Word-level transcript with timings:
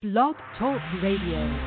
Blog 0.00 0.36
Talk 0.60 0.80
Radio. 1.02 1.58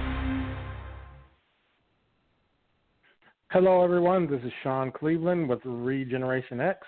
Hello, 3.49 3.83
everyone. 3.83 4.31
This 4.31 4.39
is 4.45 4.53
Sean 4.63 4.89
Cleveland 4.89 5.49
with 5.49 5.59
Regeneration 5.65 6.61
X. 6.61 6.79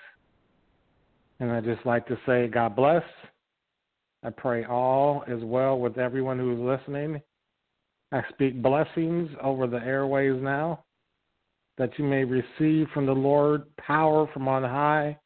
And 1.41 1.51
I'd 1.51 1.65
just 1.65 1.85
like 1.85 2.07
to 2.07 2.17
say, 2.25 2.47
God 2.47 2.77
bless. 2.77 3.03
I 4.23 4.29
pray 4.29 4.63
all 4.63 5.25
is 5.27 5.43
well 5.43 5.77
with 5.77 5.97
everyone 5.97 6.39
who 6.39 6.53
is 6.53 6.79
listening. 6.79 7.21
I 8.13 8.21
speak 8.29 8.61
blessings 8.61 9.29
over 9.41 9.67
the 9.67 9.83
airways 9.83 10.41
now, 10.41 10.85
that 11.77 11.89
you 11.99 12.05
may 12.05 12.23
receive 12.23 12.87
from 12.93 13.05
the 13.05 13.11
Lord 13.11 13.63
power 13.75 14.29
from 14.33 14.47
on 14.47 14.63
high 14.63 15.19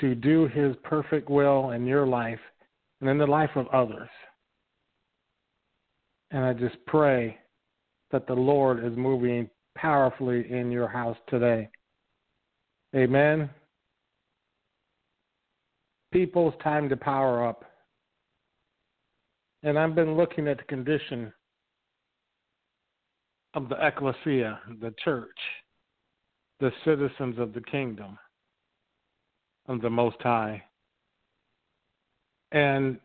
to 0.00 0.16
do 0.16 0.48
his 0.48 0.74
perfect 0.82 1.30
will 1.30 1.70
in 1.70 1.86
your 1.86 2.08
life 2.08 2.40
and 3.00 3.08
in 3.08 3.18
the 3.18 3.26
life 3.26 3.50
of 3.54 3.68
others. 3.68 4.08
And 6.30 6.44
I 6.44 6.52
just 6.52 6.76
pray 6.86 7.38
that 8.10 8.26
the 8.26 8.34
Lord 8.34 8.84
is 8.84 8.96
moving 8.96 9.48
powerfully 9.76 10.50
in 10.50 10.70
your 10.70 10.88
house 10.88 11.16
today. 11.28 11.68
Amen. 12.94 13.50
People's 16.12 16.54
time 16.62 16.88
to 16.88 16.96
power 16.96 17.46
up. 17.46 17.64
And 19.62 19.78
I've 19.78 19.94
been 19.94 20.16
looking 20.16 20.48
at 20.48 20.58
the 20.58 20.64
condition 20.64 21.32
of 23.54 23.68
the 23.68 23.86
ecclesia, 23.86 24.60
the 24.80 24.94
church, 25.04 25.38
the 26.60 26.70
citizens 26.84 27.38
of 27.38 27.52
the 27.52 27.62
kingdom 27.62 28.18
of 29.68 29.80
the 29.80 29.90
Most 29.90 30.16
High. 30.20 30.62
And 32.52 32.98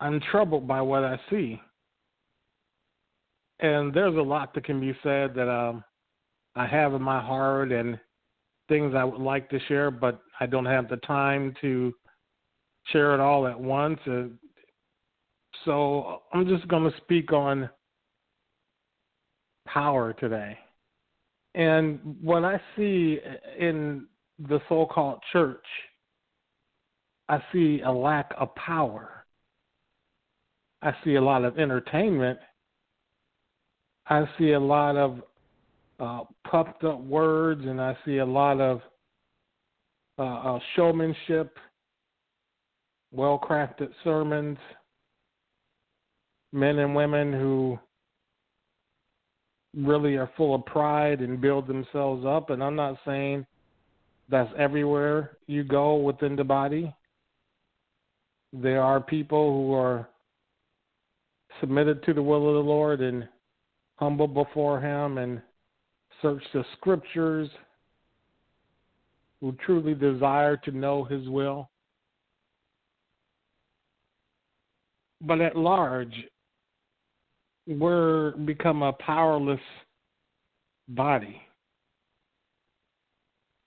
I'm 0.00 0.20
troubled 0.30 0.66
by 0.66 0.80
what 0.80 1.04
I 1.04 1.20
see 1.30 1.60
and 3.62 3.94
there's 3.94 4.16
a 4.16 4.22
lot 4.22 4.52
that 4.54 4.64
can 4.64 4.80
be 4.80 4.92
said 5.02 5.34
that 5.34 5.48
um, 5.48 5.84
I 6.56 6.66
have 6.66 6.94
in 6.94 7.02
my 7.02 7.20
heart 7.20 7.70
and 7.70 7.98
things 8.68 8.94
I 8.96 9.04
would 9.04 9.20
like 9.20 9.48
to 9.50 9.60
share, 9.68 9.90
but 9.90 10.20
I 10.40 10.46
don't 10.46 10.66
have 10.66 10.88
the 10.88 10.96
time 10.98 11.54
to 11.60 11.94
share 12.86 13.14
it 13.14 13.20
all 13.20 13.46
at 13.46 13.58
once. 13.58 14.00
Uh, 14.06 14.24
so 15.64 16.22
I'm 16.32 16.48
just 16.48 16.66
going 16.66 16.90
to 16.90 16.96
speak 16.98 17.32
on 17.32 17.70
power 19.66 20.12
today. 20.12 20.58
And 21.54 22.00
what 22.20 22.44
I 22.44 22.60
see 22.76 23.20
in 23.58 24.06
the 24.40 24.58
so 24.68 24.86
called 24.86 25.20
church, 25.32 25.64
I 27.28 27.40
see 27.52 27.80
a 27.84 27.92
lack 27.92 28.32
of 28.38 28.52
power. 28.56 29.24
I 30.82 30.92
see 31.04 31.14
a 31.14 31.22
lot 31.22 31.44
of 31.44 31.58
entertainment 31.58 32.40
I 34.12 34.28
see 34.38 34.50
a 34.50 34.60
lot 34.60 34.98
of 34.98 35.22
uh, 35.98 36.24
puffed 36.50 36.84
up 36.84 37.00
words, 37.00 37.62
and 37.64 37.80
I 37.80 37.96
see 38.04 38.18
a 38.18 38.26
lot 38.26 38.60
of 38.60 38.82
uh, 40.18 40.22
uh, 40.22 40.58
showmanship, 40.76 41.56
well 43.10 43.40
crafted 43.42 43.88
sermons, 44.04 44.58
men 46.52 46.78
and 46.78 46.94
women 46.94 47.32
who 47.32 47.78
really 49.74 50.16
are 50.16 50.30
full 50.36 50.56
of 50.56 50.66
pride 50.66 51.20
and 51.20 51.40
build 51.40 51.66
themselves 51.66 52.26
up. 52.26 52.50
And 52.50 52.62
I'm 52.62 52.76
not 52.76 52.98
saying 53.06 53.46
that's 54.28 54.52
everywhere 54.58 55.38
you 55.46 55.64
go 55.64 55.96
within 55.96 56.36
the 56.36 56.44
body. 56.44 56.94
There 58.52 58.82
are 58.82 59.00
people 59.00 59.54
who 59.54 59.72
are 59.72 60.06
submitted 61.60 62.02
to 62.02 62.12
the 62.12 62.22
will 62.22 62.46
of 62.46 62.62
the 62.62 62.70
Lord 62.70 63.00
and 63.00 63.26
humble 63.96 64.28
before 64.28 64.80
Him 64.80 65.18
and 65.18 65.40
search 66.20 66.42
the 66.52 66.64
scriptures, 66.76 67.48
who 69.40 69.52
truly 69.64 69.94
desire 69.94 70.56
to 70.58 70.70
know 70.70 71.04
His 71.04 71.28
will. 71.28 71.68
But 75.20 75.40
at 75.40 75.56
large, 75.56 76.14
we're 77.66 78.32
become 78.32 78.82
a 78.82 78.92
powerless 78.94 79.60
body. 80.88 81.40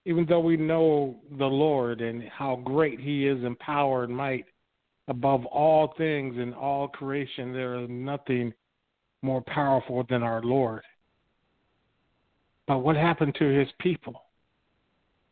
Even 0.05 0.25
though 0.27 0.41
we 0.41 0.57
know 0.57 1.15
the 1.37 1.45
Lord 1.45 2.01
and 2.01 2.23
how 2.23 2.57
great 2.57 2.99
He 2.99 3.27
is 3.27 3.43
in 3.43 3.55
power 3.55 4.03
and 4.03 4.15
might 4.15 4.45
above 5.07 5.45
all 5.45 5.93
things 5.97 6.37
in 6.37 6.53
all 6.53 6.87
creation, 6.87 7.53
there 7.53 7.79
is 7.81 7.87
nothing 7.89 8.53
more 9.25 9.41
powerful 9.41 10.05
than 10.09 10.23
our 10.23 10.41
Lord. 10.41 10.83
But 12.67 12.79
what 12.79 12.95
happened 12.95 13.35
to 13.39 13.45
his 13.45 13.67
people? 13.79 14.21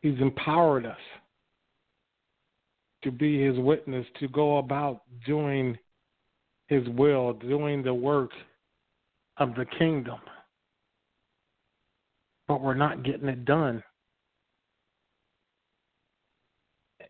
He's 0.02 0.20
empowered 0.20 0.86
us 0.86 0.98
to 3.04 3.12
be 3.12 3.42
his 3.42 3.58
witness, 3.58 4.06
to 4.20 4.28
go 4.28 4.58
about 4.58 5.02
doing 5.26 5.78
his 6.68 6.88
will, 6.90 7.34
doing 7.34 7.84
the 7.84 7.94
work 7.94 8.31
of 9.38 9.56
the 9.56 9.66
kingdom. 9.78 10.20
But 12.48 12.62
we're 12.62 12.74
not 12.74 13.04
getting 13.04 13.30
it 13.30 13.46
done. 13.46 13.84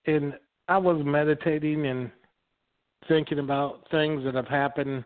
And 0.06 0.34
I 0.68 0.78
was 0.78 1.02
meditating 1.06 1.86
and 1.86 2.12
thinking 3.08 3.40
about 3.40 3.88
things 3.90 4.24
that 4.26 4.36
have 4.36 4.48
happened 4.48 5.06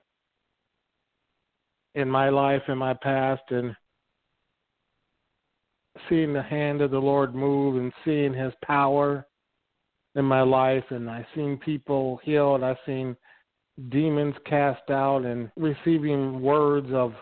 in 1.97 2.07
my 2.07 2.29
life 2.29 2.61
in 2.67 2.77
my 2.77 2.93
past 2.93 3.41
and 3.49 3.75
seeing 6.07 6.31
the 6.31 6.43
hand 6.43 6.79
of 6.79 6.91
the 6.91 6.99
Lord 6.99 7.33
move 7.33 7.75
and 7.75 7.91
seeing 8.05 8.35
his 8.35 8.53
power 8.63 9.25
in 10.13 10.23
my 10.23 10.41
life 10.41 10.83
and 10.91 11.09
I've 11.09 11.25
seen 11.33 11.57
people 11.57 12.19
healed, 12.23 12.63
I've 12.63 12.77
seen 12.85 13.17
demons 13.89 14.35
cast 14.45 14.91
out 14.91 15.25
and 15.25 15.49
receiving 15.55 16.39
words 16.39 16.87
of 16.93 17.13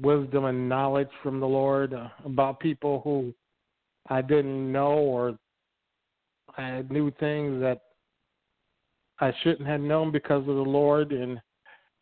wisdom 0.00 0.46
and 0.46 0.66
knowledge 0.66 1.10
from 1.22 1.38
the 1.38 1.46
Lord 1.46 1.92
uh, 1.92 2.08
about 2.24 2.60
people 2.60 3.02
who 3.04 3.34
I 4.08 4.22
didn't 4.22 4.72
know 4.72 4.92
or 4.92 5.38
I 6.56 6.84
knew 6.88 7.10
things 7.20 7.60
that 7.60 7.82
I 9.20 9.30
shouldn't 9.42 9.68
have 9.68 9.82
known 9.82 10.10
because 10.10 10.40
of 10.40 10.46
the 10.46 10.52
Lord 10.52 11.12
and 11.12 11.38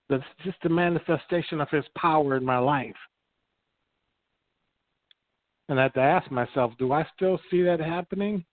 that's 0.09 0.25
just 0.45 0.59
a 0.65 0.69
manifestation 0.69 1.61
of 1.61 1.69
his 1.71 1.85
power 1.97 2.37
in 2.37 2.45
my 2.45 2.59
life. 2.59 2.95
And 5.69 5.81
I 5.81 5.85
had 5.85 5.95
to 5.95 6.01
ask 6.01 6.31
myself, 6.31 6.73
do 6.79 6.93
I 6.93 7.07
still 7.17 7.41
see 7.51 7.63
that 7.63 7.81
happening? 7.81 8.45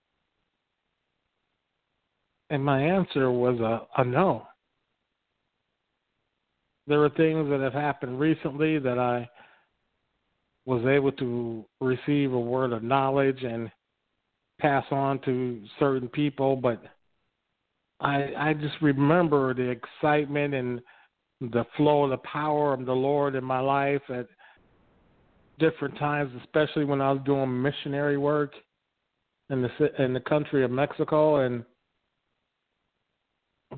And 2.50 2.64
my 2.64 2.82
answer 2.82 3.32
was 3.32 3.60
a, 3.60 4.02
a 4.02 4.04
no. 4.04 4.48
There 6.88 7.00
were 7.00 7.10
things 7.10 7.50
that 7.50 7.62
have 7.62 7.74
happened 7.74 8.20
recently 8.20 8.80
that 8.80 9.00
I 9.00 9.30
was 10.66 10.86
able 10.86 11.12
to 11.14 11.66
receive 11.80 12.34
a 12.34 12.40
word 12.40 12.74
of 12.74 12.84
knowledge 12.84 13.44
and 13.44 13.72
pass 14.60 14.86
on 14.92 15.20
to 15.20 15.62
certain 15.80 16.08
people, 16.08 16.56
but 16.56 16.82
I 18.00 18.34
I 18.38 18.54
just 18.54 18.76
remember 18.82 19.54
the 19.54 19.70
excitement 19.70 20.54
and 20.54 20.82
the 21.42 21.66
flow 21.76 22.04
of 22.04 22.10
the 22.10 22.18
power 22.18 22.74
of 22.74 22.86
the 22.86 22.94
Lord 22.94 23.36
in 23.36 23.44
my 23.44 23.60
life 23.60 24.02
at 24.10 24.28
different 25.60 25.98
times, 25.98 26.32
especially 26.44 26.86
when 26.86 27.02
I 27.02 27.12
was 27.12 27.22
doing 27.26 27.62
missionary 27.62 28.18
work 28.18 28.54
in 29.50 29.62
the 29.62 30.04
in 30.04 30.14
the 30.14 30.20
country 30.20 30.64
of 30.64 30.72
Mexico 30.72 31.46
and 31.46 31.64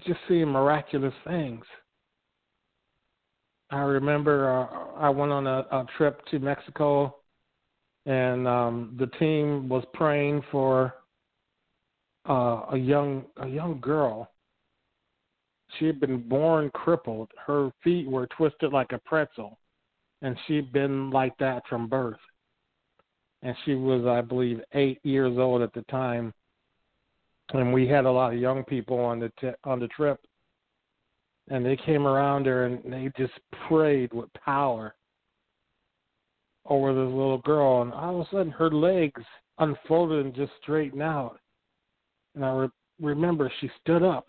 just 0.05 0.19
seeing 0.27 0.47
miraculous 0.47 1.13
things. 1.25 1.63
I 3.71 3.79
remember 3.79 4.49
uh, 4.49 4.99
I 4.99 5.09
went 5.09 5.31
on 5.31 5.47
a, 5.47 5.59
a 5.71 5.85
trip 5.97 6.23
to 6.27 6.39
Mexico, 6.39 7.15
and 8.05 8.47
um, 8.47 8.95
the 8.99 9.07
team 9.17 9.67
was 9.67 9.83
praying 9.93 10.43
for 10.51 10.93
uh, 12.29 12.61
a 12.71 12.77
young 12.77 13.25
a 13.37 13.47
young 13.47 13.79
girl 13.81 14.29
she 15.77 15.85
had 15.85 15.99
been 15.99 16.27
born 16.27 16.69
crippled. 16.73 17.31
Her 17.45 17.71
feet 17.83 18.07
were 18.07 18.27
twisted 18.27 18.71
like 18.71 18.91
a 18.91 18.99
pretzel, 18.99 19.57
and 20.21 20.37
she'd 20.45 20.71
been 20.71 21.09
like 21.09 21.37
that 21.39 21.63
from 21.67 21.87
birth. 21.87 22.19
And 23.41 23.55
she 23.65 23.75
was, 23.75 24.05
I 24.05 24.21
believe, 24.21 24.61
eight 24.73 24.99
years 25.03 25.37
old 25.37 25.61
at 25.61 25.73
the 25.73 25.83
time. 25.83 26.33
And 27.53 27.73
we 27.73 27.87
had 27.87 28.05
a 28.05 28.11
lot 28.11 28.33
of 28.33 28.39
young 28.39 28.63
people 28.63 28.99
on 28.99 29.19
the 29.19 29.31
t- 29.39 29.51
on 29.63 29.79
the 29.79 29.87
trip, 29.89 30.19
and 31.49 31.63
they 31.63 31.75
came 31.75 32.07
around 32.07 32.47
her 32.47 32.65
and 32.65 32.81
they 32.91 33.11
just 33.15 33.39
prayed 33.67 34.11
with 34.13 34.33
power 34.33 34.95
over 36.65 36.93
this 36.93 37.13
little 37.13 37.37
girl. 37.39 37.83
And 37.83 37.93
all 37.93 38.21
of 38.21 38.27
a 38.27 38.29
sudden, 38.31 38.51
her 38.51 38.71
legs 38.71 39.21
unfolded 39.59 40.25
and 40.25 40.35
just 40.35 40.53
straightened 40.61 41.03
out. 41.03 41.39
And 42.33 42.43
I 42.43 42.51
re- 42.51 42.69
remember 42.99 43.51
she 43.61 43.69
stood 43.81 44.01
up 44.01 44.27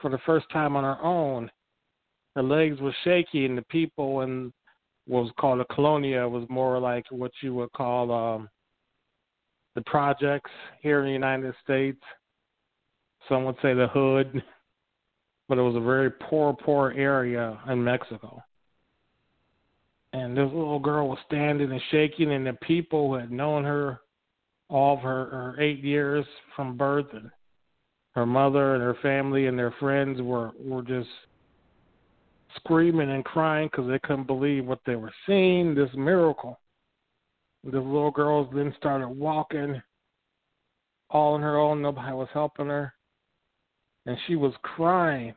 for 0.00 0.10
the 0.10 0.18
first 0.26 0.46
time 0.50 0.76
on 0.76 0.84
her 0.84 1.02
own. 1.02 1.50
Her 2.36 2.42
legs 2.42 2.80
were 2.80 2.94
shaky, 3.04 3.46
and 3.46 3.58
the 3.58 3.62
people 3.62 4.20
in 4.22 4.52
what 5.06 5.24
was 5.24 5.32
called 5.38 5.60
a 5.60 5.64
colonia 5.74 6.28
was 6.28 6.46
more 6.50 6.78
like 6.78 7.06
what 7.10 7.32
you 7.42 7.54
would 7.54 7.72
call 7.72 8.12
um, 8.12 8.48
the 9.74 9.80
projects 9.82 10.50
here 10.82 11.00
in 11.00 11.06
the 11.06 11.12
United 11.12 11.54
States. 11.64 12.00
Some 13.28 13.44
would 13.44 13.56
say 13.62 13.74
the 13.74 13.88
hood, 13.88 14.42
but 15.48 15.58
it 15.58 15.62
was 15.62 15.76
a 15.76 15.80
very 15.80 16.10
poor, 16.10 16.52
poor 16.52 16.92
area 16.96 17.58
in 17.68 17.82
Mexico. 17.82 18.42
And 20.12 20.36
this 20.36 20.50
little 20.52 20.78
girl 20.78 21.08
was 21.08 21.18
standing 21.26 21.70
and 21.70 21.80
shaking, 21.90 22.32
and 22.32 22.46
the 22.46 22.54
people 22.54 23.08
who 23.08 23.14
had 23.14 23.30
known 23.30 23.64
her 23.64 24.00
all 24.68 24.96
of 24.96 25.02
her, 25.02 25.26
her 25.26 25.60
eight 25.60 25.82
years 25.82 26.24
from 26.54 26.76
birth, 26.76 27.06
and 27.12 27.30
her 28.14 28.26
mother 28.26 28.74
and 28.74 28.82
her 28.82 28.96
family 29.02 29.46
and 29.46 29.58
their 29.58 29.74
friends 29.78 30.20
were 30.20 30.50
were 30.58 30.82
just 30.82 31.08
screaming 32.56 33.10
and 33.10 33.24
crying 33.24 33.68
because 33.70 33.88
they 33.88 33.98
couldn't 34.00 34.26
believe 34.26 34.66
what 34.66 34.80
they 34.86 34.96
were 34.96 35.12
seeing. 35.26 35.74
This 35.74 35.90
miracle. 35.94 36.58
The 37.64 37.78
little 37.80 38.12
girl 38.12 38.48
then 38.50 38.72
started 38.78 39.08
walking 39.08 39.82
all 41.10 41.34
on 41.34 41.42
her 41.42 41.58
own. 41.58 41.82
Nobody 41.82 42.12
was 42.12 42.28
helping 42.32 42.66
her, 42.66 42.94
and 44.06 44.16
she 44.26 44.36
was 44.36 44.52
crying 44.62 45.34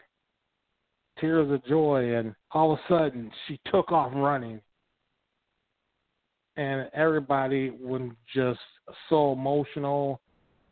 tears 1.20 1.52
of 1.52 1.66
joy. 1.66 2.16
And 2.16 2.36
all 2.52 2.74
of 2.74 2.80
a 2.80 2.82
sudden, 2.88 3.32
she 3.48 3.60
took 3.72 3.92
off 3.92 4.12
running, 4.14 4.62
and 6.58 6.90
everybody 6.94 7.72
was 7.72 8.12
just 8.34 8.60
so 9.10 9.32
emotional, 9.34 10.22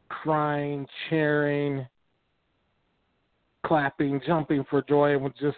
crying, 0.09 0.85
cheering, 1.09 1.87
clapping, 3.65 4.21
jumping 4.25 4.65
for 4.69 4.81
joy. 4.81 5.13
It 5.13 5.21
was 5.21 5.33
just 5.39 5.57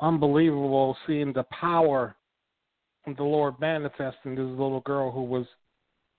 unbelievable 0.00 0.96
seeing 1.06 1.32
the 1.32 1.44
power 1.44 2.16
of 3.06 3.16
the 3.16 3.22
Lord 3.22 3.58
manifesting. 3.60 4.34
This 4.34 4.44
little 4.44 4.80
girl 4.80 5.10
who 5.10 5.24
was 5.24 5.46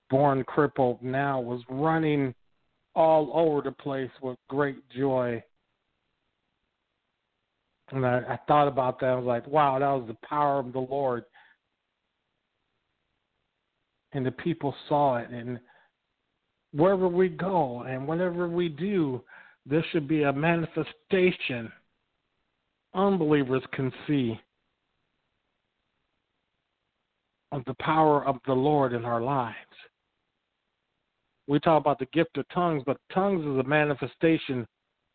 born 0.08 0.44
crippled 0.44 1.02
now 1.02 1.40
was 1.40 1.62
running 1.68 2.34
all 2.94 3.30
over 3.32 3.62
the 3.62 3.72
place 3.72 4.10
with 4.22 4.36
great 4.48 4.88
joy. 4.90 5.42
And 7.92 8.04
I, 8.06 8.18
I 8.18 8.38
thought 8.46 8.68
about 8.68 9.00
that. 9.00 9.06
I 9.06 9.14
was 9.14 9.24
like, 9.24 9.46
wow, 9.46 9.78
that 9.78 9.86
was 9.86 10.04
the 10.06 10.26
power 10.26 10.58
of 10.60 10.72
the 10.72 10.80
Lord. 10.80 11.24
And 14.12 14.26
the 14.26 14.32
people 14.32 14.74
saw 14.88 15.16
it. 15.16 15.30
And 15.30 15.58
wherever 16.72 17.08
we 17.08 17.28
go 17.28 17.82
and 17.82 18.06
whatever 18.06 18.48
we 18.48 18.68
do, 18.68 19.22
this 19.66 19.84
should 19.92 20.08
be 20.08 20.22
a 20.22 20.32
manifestation 20.32 21.70
unbelievers 22.94 23.62
can 23.72 23.92
see 24.06 24.40
of 27.52 27.64
the 27.66 27.74
power 27.80 28.24
of 28.26 28.36
the 28.46 28.52
Lord 28.52 28.92
in 28.92 29.04
our 29.04 29.20
lives. 29.20 29.56
We 31.46 31.58
talk 31.58 31.80
about 31.80 31.98
the 31.98 32.06
gift 32.06 32.38
of 32.38 32.48
tongues, 32.54 32.82
but 32.86 32.96
tongues 33.12 33.42
is 33.42 33.58
a 33.58 33.68
manifestation 33.68 34.66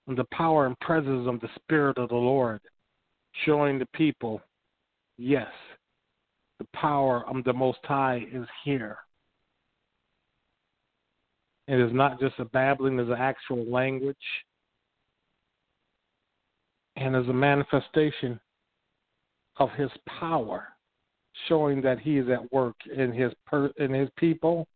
of 0.07 0.18
the 0.18 0.25
power 0.34 0.66
and 0.66 0.78
presence 0.80 1.28
of 1.28 1.40
the 1.40 1.50
Spirit 1.56 1.98
of 1.98 2.10
the 2.10 2.16
Lord, 2.16 2.60
showing 3.46 3.80
the 3.80 3.88
people, 3.94 4.42
yes, 5.18 5.48
the 6.60 6.68
power 6.74 7.24
of 7.28 7.44
the 7.46 7.54
Most 7.54 7.80
High 7.84 8.25
is 8.31 8.46
here. 8.63 8.98
It 11.68 11.80
is 11.80 11.92
not 11.94 12.20
just 12.20 12.36
a 12.40 12.46
babbling, 12.46 13.00
it's 13.00 13.10
an 13.10 13.16
actual 13.16 13.66
language 13.66 14.18
and 16.96 17.16
as 17.16 17.28
a 17.28 17.34
manifestation 17.34 18.40
of 19.58 19.70
his 19.72 19.90
power, 20.08 20.68
showing 21.48 21.82
that 21.82 22.00
he 22.00 22.18
is 22.18 22.30
at 22.30 22.52
work 22.52 22.76
in 22.96 23.12
his 23.12 23.32
per, 23.46 23.68
in 23.78 23.94
his 23.94 24.10
people. 24.18 24.68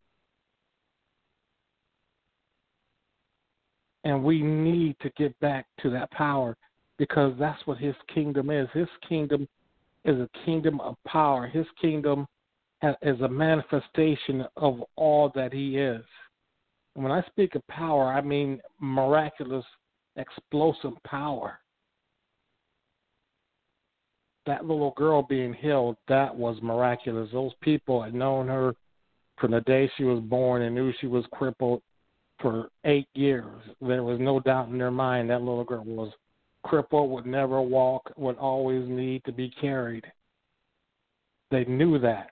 And 4.04 4.24
we 4.24 4.42
need 4.42 4.96
to 5.02 5.10
get 5.16 5.38
back 5.40 5.66
to 5.82 5.90
that 5.90 6.10
power 6.10 6.56
because 6.98 7.34
that's 7.38 7.66
what 7.66 7.78
his 7.78 7.94
kingdom 8.12 8.50
is. 8.50 8.68
His 8.72 8.88
kingdom 9.06 9.46
is 10.04 10.16
a 10.16 10.28
kingdom 10.44 10.80
of 10.80 10.96
power. 11.06 11.46
His 11.46 11.66
kingdom 11.80 12.26
is 13.02 13.20
a 13.20 13.28
manifestation 13.28 14.46
of 14.56 14.82
all 14.96 15.30
that 15.34 15.52
he 15.52 15.76
is. 15.76 16.02
When 17.00 17.12
I 17.12 17.22
speak 17.22 17.54
of 17.54 17.66
power, 17.68 18.12
I 18.12 18.20
mean 18.20 18.60
miraculous, 18.78 19.64
explosive 20.16 20.92
power 21.04 21.60
that 24.46 24.64
little 24.64 24.92
girl 24.96 25.22
being 25.22 25.54
healed, 25.54 25.96
that 26.08 26.34
was 26.34 26.56
miraculous. 26.62 27.30
Those 27.32 27.52
people 27.60 28.02
had 28.02 28.14
known 28.14 28.48
her 28.48 28.74
from 29.38 29.52
the 29.52 29.60
day 29.62 29.90
she 29.96 30.04
was 30.04 30.20
born 30.20 30.62
and 30.62 30.74
knew 30.74 30.92
she 31.00 31.06
was 31.06 31.24
crippled 31.32 31.82
for 32.40 32.68
eight 32.84 33.08
years. 33.14 33.60
There 33.80 34.02
was 34.02 34.18
no 34.18 34.40
doubt 34.40 34.68
in 34.68 34.78
their 34.78 34.90
mind 34.90 35.30
that 35.30 35.42
little 35.42 35.64
girl 35.64 35.84
was 35.84 36.12
crippled, 36.64 37.10
would 37.10 37.26
never 37.26 37.60
walk, 37.60 38.12
would 38.16 38.38
always 38.38 38.88
need 38.88 39.24
to 39.24 39.32
be 39.32 39.50
carried. 39.60 40.04
They 41.50 41.64
knew 41.64 41.98
that. 41.98 42.30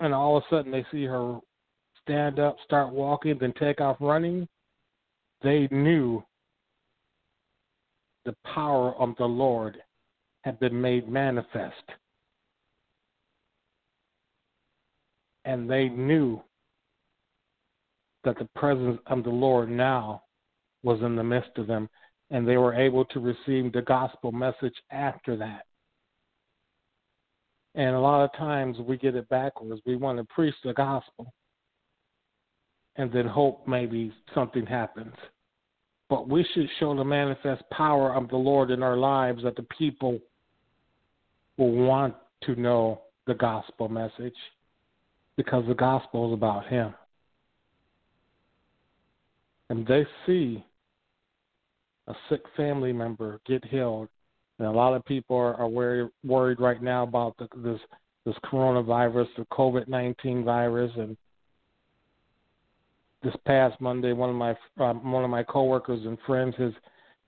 And 0.00 0.14
all 0.14 0.36
of 0.36 0.44
a 0.44 0.54
sudden 0.54 0.72
they 0.72 0.86
see 0.92 1.04
her 1.04 1.38
stand 2.08 2.38
up, 2.38 2.56
start 2.64 2.92
walking, 2.92 3.36
then 3.38 3.52
take 3.60 3.80
off 3.80 3.98
running. 4.00 4.48
They 5.42 5.68
knew 5.70 6.22
the 8.24 8.34
power 8.54 8.94
of 8.98 9.14
the 9.18 9.26
Lord 9.26 9.76
had 10.42 10.58
been 10.58 10.80
made 10.80 11.08
manifest. 11.08 11.74
And 15.44 15.70
they 15.70 15.88
knew 15.88 16.40
that 18.24 18.38
the 18.38 18.48
presence 18.56 18.98
of 19.06 19.22
the 19.22 19.30
Lord 19.30 19.70
now 19.70 20.22
was 20.82 21.00
in 21.02 21.14
the 21.14 21.24
midst 21.24 21.50
of 21.56 21.66
them, 21.66 21.88
and 22.30 22.46
they 22.46 22.56
were 22.56 22.74
able 22.74 23.04
to 23.06 23.20
receive 23.20 23.72
the 23.72 23.82
gospel 23.82 24.32
message 24.32 24.74
after 24.90 25.36
that. 25.36 25.62
And 27.74 27.94
a 27.94 28.00
lot 28.00 28.24
of 28.24 28.32
times 28.32 28.78
we 28.80 28.96
get 28.96 29.14
it 29.14 29.28
backwards. 29.28 29.80
We 29.86 29.96
want 29.96 30.18
to 30.18 30.24
preach 30.34 30.54
the 30.64 30.72
gospel 30.72 31.32
and 32.98 33.10
then 33.12 33.26
hope 33.26 33.66
maybe 33.66 34.12
something 34.34 34.66
happens. 34.66 35.14
But 36.10 36.28
we 36.28 36.44
should 36.52 36.68
show 36.78 36.94
the 36.94 37.04
manifest 37.04 37.62
power 37.70 38.14
of 38.14 38.28
the 38.28 38.36
Lord 38.36 38.70
in 38.70 38.82
our 38.82 38.96
lives 38.96 39.42
that 39.44 39.56
the 39.56 39.66
people 39.78 40.18
will 41.56 41.72
want 41.72 42.14
to 42.42 42.56
know 42.56 43.02
the 43.26 43.34
gospel 43.34 43.88
message 43.88 44.34
because 45.36 45.64
the 45.68 45.74
gospel 45.74 46.28
is 46.28 46.34
about 46.34 46.66
Him. 46.66 46.94
And 49.70 49.86
they 49.86 50.06
see 50.26 50.64
a 52.06 52.14
sick 52.28 52.40
family 52.56 52.92
member 52.92 53.38
get 53.46 53.64
healed. 53.64 54.08
And 54.58 54.66
a 54.66 54.72
lot 54.72 54.94
of 54.94 55.04
people 55.04 55.36
are, 55.36 55.54
are 55.54 55.68
worried, 55.68 56.10
worried 56.24 56.58
right 56.58 56.82
now 56.82 57.04
about 57.04 57.36
the, 57.38 57.48
this 57.62 57.80
this 58.24 58.34
coronavirus, 58.44 59.28
the 59.36 59.44
COVID 59.52 59.88
nineteen 59.88 60.42
virus, 60.44 60.90
and 60.96 61.16
this 63.28 63.40
past 63.46 63.78
Monday, 63.80 64.12
one 64.12 64.30
of 64.30 64.36
my 64.36 64.52
uh, 64.80 64.94
one 64.94 65.22
of 65.22 65.30
my 65.30 65.42
coworkers 65.42 66.04
and 66.06 66.16
friends, 66.26 66.54
his 66.56 66.72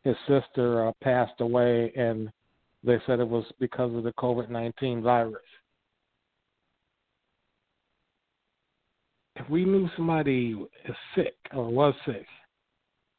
his 0.03 0.17
sister 0.27 0.89
uh, 0.89 0.93
passed 1.03 1.41
away, 1.41 1.93
and 1.95 2.31
they 2.83 2.97
said 3.07 3.21
it 3.21 3.29
was 3.29 3.45
because 3.59 3.95
of 3.95 4.05
the 4.05 4.13
COVID 4.15 4.49
19 4.49 5.03
virus. 5.03 5.43
If 9.37 9.49
we 9.51 9.65
knew 9.65 9.91
somebody 9.95 10.57
is 10.89 10.97
sick 11.15 11.37
or 11.55 11.69
was 11.69 11.95
sick, 12.07 12.27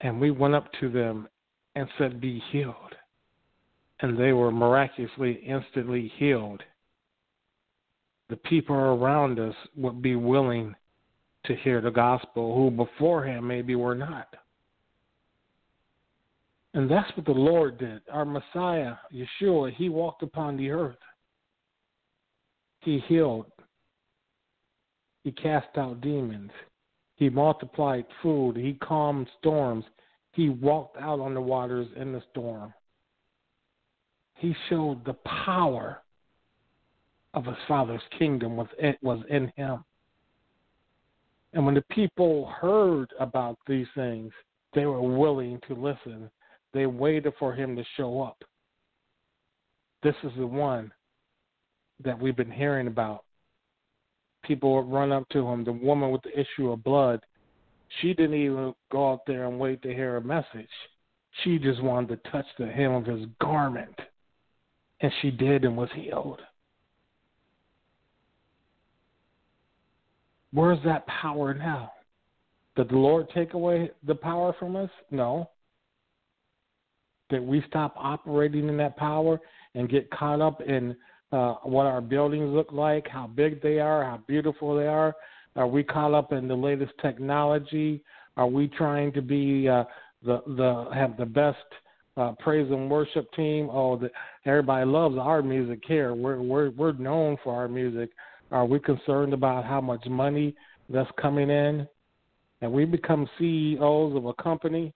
and 0.01 0.19
we 0.19 0.31
went 0.31 0.55
up 0.55 0.67
to 0.79 0.89
them 0.89 1.27
and 1.75 1.88
said, 2.00 2.19
Be 2.19 2.41
healed, 2.51 2.95
and 4.00 4.17
they 4.17 4.33
were 4.33 4.51
miraculously, 4.51 5.33
instantly 5.45 6.11
healed, 6.17 6.63
the 8.29 8.38
people 8.38 8.75
around 8.75 9.39
us 9.39 9.55
would 9.75 10.01
be 10.01 10.15
willing 10.15 10.75
to 11.45 11.55
hear 11.55 11.81
the 11.81 11.89
gospel 11.89 12.55
who 12.55 12.71
beforehand 12.71 13.48
maybe 13.48 13.75
were 13.75 13.95
not. 13.95 14.27
And 16.74 16.89
that's 16.89 17.10
what 17.17 17.25
the 17.25 17.31
Lord 17.31 17.77
did. 17.77 18.01
Our 18.12 18.25
Messiah, 18.25 18.95
Yeshua, 19.13 19.74
he 19.74 19.89
walked 19.89 20.24
upon 20.24 20.55
the 20.55 20.71
earth. 20.71 20.98
He 22.79 23.00
healed. 23.07 23.48
He 25.24 25.31
cast 25.31 25.77
out 25.77 26.01
demons. 26.01 26.51
He 27.15 27.29
multiplied 27.29 28.05
food. 28.24 28.55
He 28.55 28.74
calmed 28.74 29.27
storms. 29.39 29.86
He 30.31 30.50
walked 30.50 30.98
out 30.98 31.19
on 31.19 31.33
the 31.33 31.41
waters 31.41 31.88
in 31.95 32.13
the 32.13 32.24
storm. 32.31 32.74
He 34.36 34.55
showed 34.69 35.05
the 35.05 35.13
power 35.45 36.01
of 37.33 37.45
his 37.45 37.57
Father's 37.67 38.01
kingdom 38.17 38.55
was 38.55 38.67
was 39.01 39.19
in 39.29 39.51
him. 39.55 39.83
And 41.53 41.65
when 41.65 41.75
the 41.75 41.84
people 41.91 42.46
heard 42.46 43.12
about 43.20 43.58
these 43.67 43.88
things, 43.96 44.31
they 44.74 44.86
were 44.86 45.01
willing 45.01 45.60
to 45.67 45.75
listen 45.75 46.29
They 46.74 46.86
waited 46.86 47.34
for 47.38 47.53
him 47.53 47.75
to 47.75 47.84
show 47.98 48.22
up. 48.22 48.41
This 50.03 50.15
is 50.24 50.31
the 50.38 50.48
one 50.48 50.91
that 52.03 52.20
we've 52.20 52.36
been 52.36 52.51
hearing 52.51 52.88
about. 52.88 53.25
People 54.43 54.75
would 54.75 54.91
run 54.91 55.12
up 55.12 55.27
to 55.29 55.48
him. 55.48 55.63
The 55.63 55.74
woman 55.74 56.12
with 56.12 56.22
the 56.24 56.39
issue 56.39 56.72
of 56.72 56.84
blood, 56.84 57.20
she 58.00 58.13
didn't 58.13 58.36
even 58.36 58.74
go 58.91 59.12
out 59.12 59.25
there 59.27 59.46
and 59.46 59.60
wait 59.60 59.81
to 59.84 59.93
hear 59.93 60.15
a 60.15 60.22
message. 60.22 60.70
She 61.43 61.60
just 61.60 61.84
wanted 61.84 62.24
to 62.24 62.31
touch 62.31 62.46
the 62.58 62.67
hem 62.67 62.93
of 62.93 63.05
his 63.05 63.27
garment. 63.39 64.00
And 65.01 65.12
she 65.22 65.31
did 65.31 65.65
and 65.65 65.75
was 65.75 65.89
healed. 65.93 66.39
Where's 70.53 70.79
that 70.86 71.05
power 71.08 71.53
now? 71.53 71.93
Did 72.75 72.89
the 72.89 72.98
Lord 72.98 73.27
take 73.34 73.53
away 73.53 73.91
the 74.05 74.15
power 74.15 74.55
from 74.60 74.75
us? 74.75 74.89
No. 75.10 75.50
Did 77.29 77.41
we 77.41 77.63
stop 77.67 77.93
operating 77.98 78.67
in 78.67 78.77
that 78.77 78.98
power 78.98 79.39
and 79.75 79.89
get 79.89 80.10
caught 80.12 80.41
up 80.41 80.62
in 80.62 80.96
uh, 81.31 81.55
what 81.63 81.86
our 81.86 82.01
buildings 82.01 82.53
look 82.53 82.72
like, 82.72 83.08
how 83.08 83.27
big 83.27 83.62
they 83.62 83.79
are, 83.79 84.03
how 84.03 84.20
beautiful 84.27 84.75
they 84.75 84.88
are? 84.88 85.15
Are 85.55 85.67
we 85.67 85.84
caught 85.84 86.13
up 86.13 86.31
in 86.34 86.48
the 86.48 86.55
latest 86.55 86.91
technology? 87.01 88.03
Are 88.38 88.48
we 88.48 88.67
trying 88.67 89.12
to 89.13 89.22
be 89.22 89.67
uh, 89.67 89.84
the 90.24 90.41
the 90.46 90.89
have 90.93 91.17
the 91.17 91.25
best 91.25 91.58
uh, 92.17 92.34
praise 92.39 92.70
and 92.72 92.89
worship 92.89 93.31
team? 93.34 93.70
Oh, 93.72 93.98
the, 93.98 94.10
everybody 94.46 94.86
loves 94.86 95.17
our 95.17 95.41
music 95.41 95.81
here. 95.86 96.13
We're 96.13 96.41
we're 96.41 96.70
we're 96.72 96.93
known 96.93 97.38
for 97.43 97.53
our 97.53 97.67
music. 97.67 98.10
Are 98.51 98.65
we 98.65 98.79
concerned 98.79 99.34
about 99.34 99.65
how 99.65 99.81
much 99.81 100.05
money 100.08 100.55
that's 100.89 101.10
coming 101.20 101.50
in? 101.50 101.88
And 102.62 102.72
we 102.72 102.86
become 102.86 103.27
CEOs 103.39 104.15
of 104.15 104.25
a 104.25 104.34
company 104.36 104.93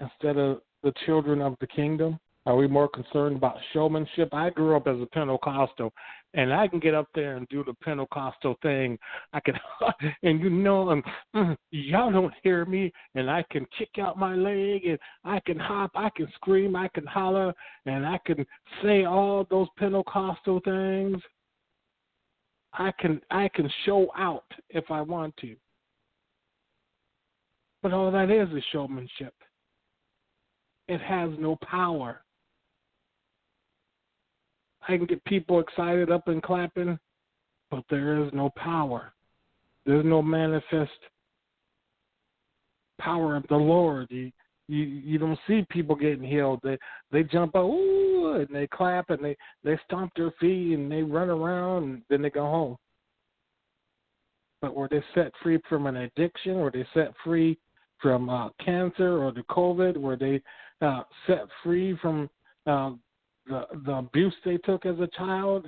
instead 0.00 0.36
of 0.36 0.60
the 0.82 0.92
children 1.06 1.40
of 1.40 1.56
the 1.60 1.66
kingdom? 1.66 2.18
Are 2.46 2.56
we 2.56 2.66
more 2.66 2.88
concerned 2.88 3.36
about 3.36 3.58
showmanship? 3.72 4.30
I 4.32 4.48
grew 4.48 4.74
up 4.74 4.86
as 4.86 4.96
a 5.00 5.06
Pentecostal, 5.06 5.92
and 6.32 6.54
I 6.54 6.68
can 6.68 6.80
get 6.80 6.94
up 6.94 7.06
there 7.14 7.36
and 7.36 7.46
do 7.48 7.62
the 7.62 7.74
Pentecostal 7.74 8.56
thing. 8.62 8.98
I 9.34 9.40
can, 9.40 9.54
and 10.22 10.40
you 10.40 10.48
know, 10.48 10.90
um, 10.90 11.02
mm, 11.36 11.56
y'all 11.70 12.10
don't 12.10 12.32
hear 12.42 12.64
me, 12.64 12.92
and 13.14 13.30
I 13.30 13.44
can 13.50 13.66
kick 13.78 13.90
out 14.00 14.18
my 14.18 14.34
leg, 14.34 14.86
and 14.86 14.98
I 15.22 15.40
can 15.40 15.58
hop, 15.58 15.90
I 15.94 16.08
can 16.16 16.28
scream, 16.34 16.76
I 16.76 16.88
can 16.88 17.06
holler, 17.06 17.52
and 17.84 18.06
I 18.06 18.18
can 18.24 18.46
say 18.82 19.04
all 19.04 19.46
those 19.50 19.68
Pentecostal 19.76 20.60
things. 20.64 21.20
I 22.72 22.92
can, 22.98 23.20
I 23.30 23.48
can 23.48 23.70
show 23.84 24.10
out 24.16 24.44
if 24.68 24.90
I 24.90 25.00
want 25.00 25.36
to. 25.38 25.56
But 27.82 27.92
all 27.92 28.10
that 28.10 28.30
is 28.30 28.48
is 28.56 28.62
showmanship. 28.72 29.34
It 30.88 31.00
has 31.00 31.30
no 31.38 31.56
power. 31.56 32.22
I 34.86 34.96
can 34.96 35.06
get 35.06 35.24
people 35.24 35.60
excited 35.60 36.10
up 36.10 36.28
and 36.28 36.42
clapping, 36.42 36.98
but 37.70 37.84
there 37.90 38.22
is 38.24 38.30
no 38.32 38.50
power. 38.56 39.12
There's 39.86 40.04
no 40.04 40.20
manifest 40.22 40.90
power 42.98 43.36
of 43.36 43.44
the 43.48 43.56
Lord. 43.56 44.08
You 44.10 44.30
you 44.70 44.84
you 44.84 45.18
don't 45.18 45.38
see 45.48 45.66
people 45.68 45.96
getting 45.96 46.22
healed. 46.22 46.60
They 46.62 46.78
they 47.10 47.24
jump 47.24 47.56
up 47.56 47.64
ooh 47.64 48.34
and 48.34 48.54
they 48.54 48.68
clap 48.68 49.10
and 49.10 49.22
they 49.22 49.36
they 49.64 49.78
stomp 49.86 50.12
their 50.14 50.32
feet 50.40 50.74
and 50.74 50.90
they 50.90 51.02
run 51.02 51.28
around 51.28 51.82
and 51.84 52.02
then 52.08 52.22
they 52.22 52.30
go 52.30 52.42
home. 52.44 52.76
But 54.62 54.74
were 54.74 54.88
they 54.88 55.02
set 55.14 55.32
free 55.42 55.58
from 55.68 55.86
an 55.86 55.96
addiction? 55.96 56.58
Were 56.58 56.70
they 56.70 56.86
set 56.94 57.12
free 57.24 57.58
from 58.00 58.30
uh, 58.30 58.50
cancer 58.64 59.18
or 59.18 59.32
the 59.32 59.42
COVID? 59.50 59.96
Were 59.96 60.16
they 60.16 60.40
uh, 60.80 61.02
set 61.26 61.46
free 61.64 61.98
from 62.00 62.30
uh, 62.66 62.92
the 63.46 63.66
the 63.84 63.94
abuse 63.94 64.34
they 64.44 64.58
took 64.58 64.86
as 64.86 64.98
a 65.00 65.08
child? 65.18 65.66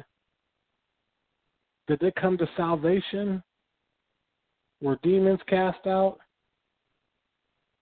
Did 1.89 1.99
they 1.99 2.13
come 2.13 2.39
to 2.39 2.49
salvation? 2.57 3.43
Were 4.81 4.99
demons 5.03 5.41
cast 5.49 5.87
out? 5.87 6.19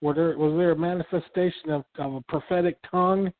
Were 0.01 0.13
there, 0.13 0.37
was 0.37 0.57
there 0.57 0.71
a 0.71 0.75
manifestation 0.75 1.69
of, 1.69 1.83
of 1.97 2.15
a 2.15 2.21
prophetic 2.21 2.77
tongue 2.89 3.31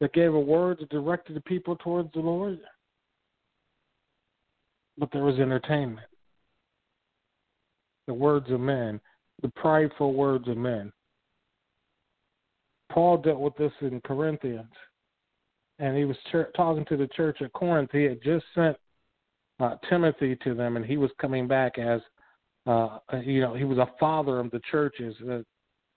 that 0.00 0.12
gave 0.12 0.34
a 0.34 0.40
word 0.40 0.78
that 0.80 0.90
directed 0.90 1.34
the 1.34 1.40
people 1.42 1.76
towards 1.76 2.12
the 2.12 2.20
Lord? 2.20 2.60
But 4.98 5.10
there 5.12 5.24
was 5.24 5.38
entertainment. 5.38 6.06
The 8.06 8.14
words 8.14 8.50
of 8.50 8.60
men 8.60 9.00
the 9.42 9.48
prideful 9.48 10.14
words 10.14 10.48
of 10.48 10.56
men. 10.56 10.92
Paul 12.90 13.18
dealt 13.18 13.40
with 13.40 13.56
this 13.56 13.72
in 13.80 14.00
Corinthians, 14.00 14.72
and 15.78 15.96
he 15.96 16.04
was 16.04 16.16
talking 16.56 16.84
to 16.86 16.96
the 16.96 17.08
church 17.08 17.42
at 17.42 17.52
Corinth. 17.52 17.90
He 17.92 18.04
had 18.04 18.22
just 18.22 18.44
sent 18.54 18.76
uh, 19.60 19.76
Timothy 19.88 20.36
to 20.42 20.54
them, 20.54 20.76
and 20.76 20.84
he 20.84 20.96
was 20.96 21.10
coming 21.20 21.46
back 21.46 21.78
as, 21.78 22.00
uh, 22.68 22.98
you 23.24 23.40
know, 23.40 23.54
he 23.54 23.64
was 23.64 23.78
a 23.78 23.90
father 23.98 24.38
of 24.38 24.50
the 24.50 24.60
churches 24.70 25.14
that 25.20 25.44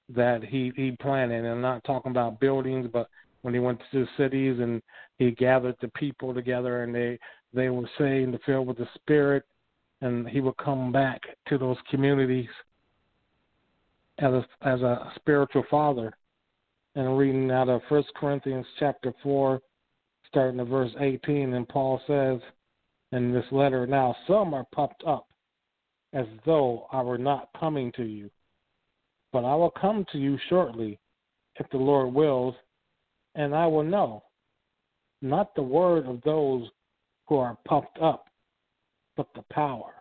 that 0.09 0.43
he 0.43 0.71
he 0.75 0.91
planted. 0.91 1.39
And 1.39 1.47
I'm 1.47 1.61
not 1.61 1.83
talking 1.83 2.11
about 2.11 2.39
buildings, 2.39 2.89
but 2.91 3.07
when 3.43 3.53
he 3.53 3.59
went 3.59 3.79
to 3.79 3.99
the 3.99 4.07
cities 4.17 4.59
and 4.59 4.81
he 5.17 5.31
gathered 5.31 5.75
the 5.81 5.89
people 5.89 6.33
together, 6.33 6.83
and 6.83 6.93
they 6.93 7.19
they 7.53 7.69
were 7.69 7.89
saying 7.97 8.31
to 8.31 8.39
fill 8.45 8.65
with 8.65 8.77
the 8.77 8.87
Spirit, 8.95 9.43
and 10.01 10.27
he 10.27 10.39
would 10.41 10.57
come 10.57 10.91
back 10.91 11.21
to 11.49 11.57
those 11.57 11.77
communities 11.89 12.49
as 14.19 14.33
a, 14.33 14.45
as 14.61 14.81
a 14.81 15.11
spiritual 15.15 15.65
father. 15.69 16.13
And 16.95 17.17
reading 17.17 17.51
out 17.51 17.69
of 17.69 17.81
First 17.89 18.09
Corinthians 18.15 18.65
chapter 18.79 19.13
four, 19.23 19.61
starting 20.27 20.59
at 20.59 20.67
verse 20.67 20.91
eighteen, 20.99 21.53
and 21.53 21.67
Paul 21.67 22.01
says 22.07 22.39
in 23.11 23.33
this 23.33 23.45
letter, 23.51 23.87
now 23.87 24.15
some 24.27 24.53
are 24.53 24.65
puffed 24.71 25.03
up 25.05 25.27
as 26.13 26.25
though 26.45 26.87
I 26.91 27.01
were 27.01 27.17
not 27.17 27.49
coming 27.59 27.91
to 27.93 28.03
you. 28.03 28.29
But 29.31 29.45
I 29.45 29.55
will 29.55 29.71
come 29.71 30.05
to 30.11 30.17
you 30.17 30.37
shortly, 30.49 30.99
if 31.55 31.69
the 31.69 31.77
Lord 31.77 32.13
wills, 32.13 32.55
and 33.35 33.55
I 33.55 33.67
will 33.67 33.83
know, 33.83 34.23
not 35.21 35.55
the 35.55 35.61
word 35.61 36.05
of 36.05 36.21
those 36.23 36.67
who 37.27 37.37
are 37.37 37.57
puffed 37.65 37.97
up, 38.01 38.25
but 39.15 39.27
the 39.35 39.43
power. 39.53 39.93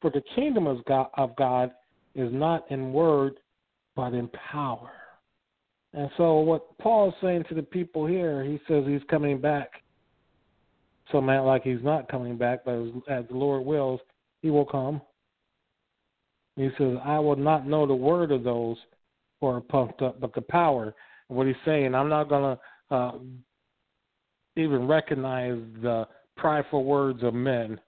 For 0.00 0.10
the 0.10 0.22
kingdom 0.34 0.66
of 0.66 0.84
God, 0.84 1.70
is 2.14 2.32
not 2.32 2.70
in 2.70 2.92
word, 2.92 3.34
but 3.94 4.14
in 4.14 4.28
power. 4.50 4.90
And 5.92 6.10
so, 6.16 6.40
what 6.40 6.76
Paul 6.78 7.08
is 7.08 7.14
saying 7.22 7.44
to 7.48 7.54
the 7.54 7.62
people 7.62 8.06
here, 8.06 8.44
he 8.44 8.60
says 8.68 8.84
he's 8.86 9.02
coming 9.08 9.40
back. 9.40 9.70
So, 11.12 11.20
man, 11.20 11.44
like 11.44 11.62
he's 11.62 11.82
not 11.82 12.08
coming 12.08 12.36
back, 12.36 12.64
but 12.64 12.74
as, 12.74 12.88
as 13.08 13.24
the 13.28 13.36
Lord 13.36 13.64
wills, 13.64 14.00
he 14.42 14.50
will 14.50 14.64
come. 14.64 15.00
He 16.56 16.70
says, 16.76 16.96
I 17.04 17.18
will 17.18 17.36
not 17.36 17.66
know 17.66 17.86
the 17.86 17.94
word 17.94 18.32
of 18.32 18.42
those 18.42 18.76
who 19.40 19.46
are 19.46 19.60
pumped 19.60 20.02
up, 20.02 20.20
but 20.20 20.34
the 20.34 20.40
power. 20.40 20.94
What 21.28 21.46
he's 21.46 21.56
saying, 21.64 21.94
I'm 21.94 22.08
not 22.08 22.28
going 22.28 22.56
to 22.90 22.94
uh, 22.94 23.12
even 24.56 24.86
recognize 24.88 25.58
the 25.82 26.06
prideful 26.36 26.84
words 26.84 27.22
of 27.22 27.34
men 27.34 27.78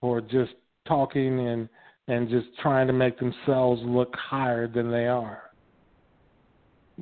who 0.00 0.12
are 0.12 0.20
just 0.20 0.52
talking 0.86 1.48
and 1.48 1.68
and 2.08 2.28
just 2.28 2.46
trying 2.60 2.88
to 2.88 2.92
make 2.92 3.16
themselves 3.18 3.80
look 3.84 4.12
higher 4.16 4.66
than 4.66 4.90
they 4.90 5.06
are. 5.06 5.42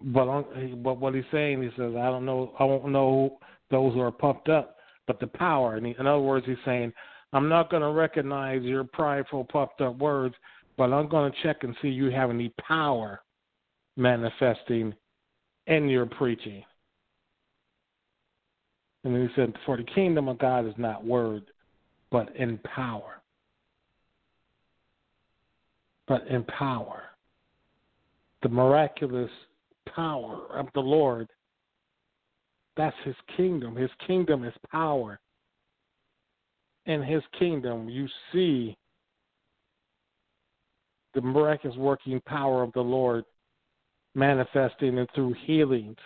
But 0.04 0.42
but 0.82 0.98
what 0.98 1.14
he's 1.14 1.24
saying, 1.32 1.62
he 1.62 1.70
says, 1.70 1.94
I 1.96 2.06
don't 2.10 2.26
know, 2.26 2.52
I 2.58 2.64
won't 2.64 2.88
know 2.90 3.38
those 3.70 3.94
who 3.94 4.00
are 4.00 4.12
pumped 4.12 4.48
up, 4.48 4.76
but 5.06 5.18
the 5.20 5.26
power. 5.26 5.76
And 5.76 5.86
he, 5.86 5.94
in 5.98 6.06
other 6.06 6.20
words, 6.20 6.44
he's 6.46 6.56
saying, 6.64 6.92
I'm 7.32 7.48
not 7.48 7.70
going 7.70 7.82
to 7.82 7.90
recognize 7.90 8.62
your 8.62 8.84
prideful, 8.84 9.44
puffed 9.44 9.80
up 9.80 9.96
words, 9.98 10.34
but 10.76 10.92
I'm 10.92 11.08
going 11.08 11.30
to 11.30 11.42
check 11.42 11.62
and 11.62 11.76
see 11.80 11.88
you 11.88 12.10
have 12.10 12.30
any 12.30 12.52
power 12.66 13.20
manifesting 13.96 14.94
in 15.66 15.88
your 15.88 16.06
preaching. 16.06 16.64
And 19.04 19.16
he 19.16 19.34
said, 19.34 19.54
For 19.64 19.76
the 19.76 19.84
kingdom 19.84 20.28
of 20.28 20.38
God 20.38 20.66
is 20.66 20.74
not 20.76 21.04
word, 21.04 21.44
but 22.10 22.34
in 22.36 22.58
power 22.58 23.20
but 26.10 26.26
in 26.26 26.42
power. 26.42 27.04
The 28.42 28.48
miraculous 28.48 29.30
power 29.94 30.48
of 30.52 30.66
the 30.74 30.80
Lord. 30.80 31.28
That's 32.76 32.96
his 33.04 33.14
kingdom. 33.36 33.76
His 33.76 33.90
kingdom 34.08 34.44
is 34.44 34.52
power. 34.72 35.20
In 36.90 37.02
his 37.02 37.22
kingdom, 37.38 37.88
you 37.88 38.08
see 38.32 38.76
the 41.14 41.20
miraculous 41.20 41.78
working 41.78 42.20
power 42.26 42.64
of 42.64 42.72
the 42.72 42.80
Lord 42.80 43.24
manifesting 44.16 44.98
and 44.98 45.08
through 45.14 45.34
healings, 45.46 45.96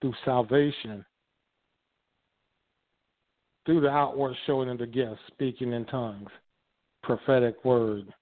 through 0.00 0.14
salvation, 0.26 1.04
through 3.64 3.80
the 3.80 3.88
outward 3.88 4.36
showing 4.46 4.68
of 4.68 4.78
the 4.78 4.86
gifts, 4.86 5.20
speaking 5.28 5.72
in 5.72 5.86
tongues 5.86 6.30
prophetic 7.02 7.64
word. 7.64 8.12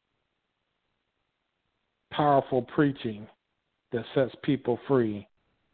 powerful 2.12 2.62
preaching 2.62 3.26
that 3.90 4.04
sets 4.14 4.34
people 4.44 4.78
free. 4.86 5.26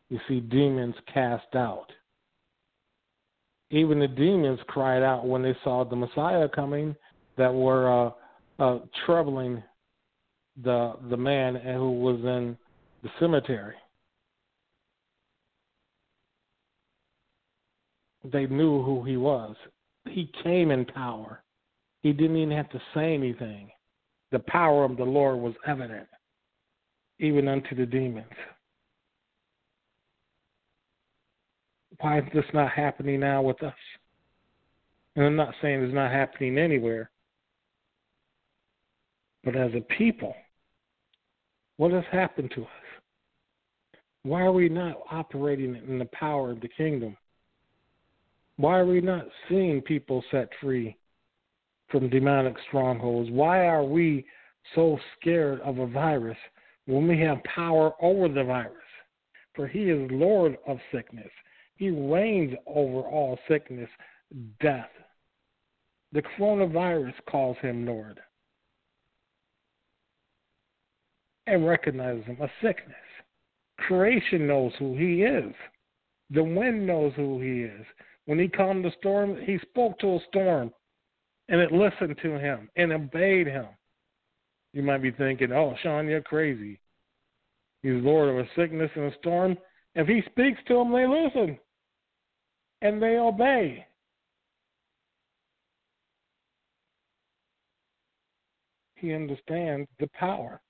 You 0.09 0.19
see 0.29 0.41
demons 0.41 0.95
cast 1.13 1.55
out. 1.55 1.93
Even 3.71 4.01
the 4.01 4.09
demons 4.09 4.59
cried 4.67 5.03
out 5.03 5.27
when 5.27 5.43
they 5.43 5.57
saw 5.63 5.85
the 5.85 5.97
Messiah 5.97 6.49
coming 6.49 6.97
that 7.37 7.53
were 7.53 8.07
uh, 8.07 8.11
uh, 8.59 8.79
troubling 9.07 9.63
the 10.63 10.95
the 11.09 11.17
man 11.17 11.55
who 11.55 11.93
was 12.01 12.17
in 12.17 12.57
the 13.03 13.09
cemetery. 13.19 13.77
They 18.25 18.47
knew 18.47 18.83
who 18.83 19.03
he 19.05 19.17
was. 19.17 19.57
He 20.09 20.31
came 20.43 20.71
in 20.71 20.85
power. 20.85 21.43
He 22.03 22.13
didn't 22.13 22.37
even 22.37 22.57
have 22.57 22.69
to 22.71 22.83
say 22.95 23.15
anything. 23.15 23.71
The 24.33 24.41
power 24.41 24.85
of 24.85 24.97
the 24.97 25.05
Lord 25.05 25.39
was 25.39 25.55
evident, 25.67 26.07
even 27.19 27.49
unto 27.49 27.75
the 27.75 27.87
demons. 27.87 28.27
Why 32.01 32.19
is 32.19 32.25
this 32.33 32.45
not 32.55 32.71
happening 32.71 33.21
now 33.21 33.43
with 33.43 33.63
us? 33.63 33.75
And 35.17 35.25
I'm 35.25 35.37
not 35.37 35.55
saying 35.61 35.83
it's 35.83 35.95
not 35.95 36.11
happening 36.11 36.57
anywhere, 36.57 37.11
but 39.45 39.55
as 39.55 39.73
a 39.75 39.81
people, 39.99 40.35
what 41.77 41.93
has 41.93 42.05
happened 42.11 42.53
to 42.55 42.63
us? 42.63 42.69
Why 44.23 44.43
are 44.43 44.53
we 44.53 44.69
not 44.69 45.01
operating 45.11 45.77
in 45.77 45.99
the 45.99 46.09
power 46.13 46.51
of 46.51 46.61
the 46.61 46.69
kingdom? 46.69 47.17
Why 48.57 48.79
are 48.79 48.87
we 48.87 49.01
not 49.01 49.27
seeing 49.49 49.81
people 49.81 50.23
set 50.31 50.49
free 50.61 50.97
from 51.89 52.11
demonic 52.11 52.55
strongholds? 52.69 53.31
Why 53.31 53.67
are 53.67 53.85
we 53.85 54.25
so 54.75 54.99
scared 55.19 55.61
of 55.61 55.79
a 55.79 55.87
virus 55.87 56.37
when 56.87 57.09
we 57.09 57.19
have 57.21 57.43
power 57.45 57.93
over 58.03 58.29
the 58.29 58.45
virus? 58.45 58.77
For 59.55 59.67
he 59.67 59.85
is 59.85 60.11
Lord 60.11 60.57
of 60.67 60.79
sickness. 60.93 61.31
He 61.81 61.89
reigns 61.89 62.53
over 62.67 63.01
all 63.01 63.39
sickness, 63.49 63.89
death. 64.61 64.91
The 66.13 66.21
coronavirus 66.21 67.15
calls 67.27 67.57
him 67.63 67.87
Lord 67.87 68.21
and 71.47 71.67
recognizes 71.67 72.27
him 72.27 72.37
a 72.43 72.51
sickness. 72.61 72.95
Creation 73.79 74.47
knows 74.47 74.73
who 74.79 74.95
he 74.95 75.23
is. 75.23 75.55
The 76.29 76.45
wind 76.45 76.87
knows 76.87 77.15
who 77.17 77.41
he 77.41 77.63
is. 77.63 77.87
When 78.27 78.39
he 78.39 78.49
calmed 78.49 78.85
the 78.85 78.93
storm, 78.99 79.39
he 79.43 79.59
spoke 79.71 79.99
to 80.01 80.17
a 80.17 80.21
storm 80.29 80.75
and 81.49 81.63
it 81.63 81.73
listened 81.73 82.19
to 82.21 82.39
him 82.39 82.69
and 82.77 82.93
obeyed 82.93 83.47
him. 83.47 83.69
You 84.75 84.83
might 84.83 85.01
be 85.01 85.13
thinking, 85.13 85.51
oh, 85.51 85.75
Sean, 85.83 86.09
you're 86.09 86.21
crazy. 86.21 86.79
He's 87.83 88.03
Lord 88.03 88.29
of 88.29 88.37
a 88.37 88.49
sickness 88.55 88.91
and 88.97 89.11
a 89.11 89.17
storm. 89.17 89.57
If 89.95 90.09
he 90.09 90.21
speaks 90.31 90.61
to 90.69 90.75
them, 90.75 90.93
they 90.93 91.07
listen 91.07 91.59
and 92.83 93.03
they 93.03 93.17
obey. 93.17 93.87
He 98.97 99.15
understands 99.15 99.89
the 99.99 100.09
power. 100.09 100.61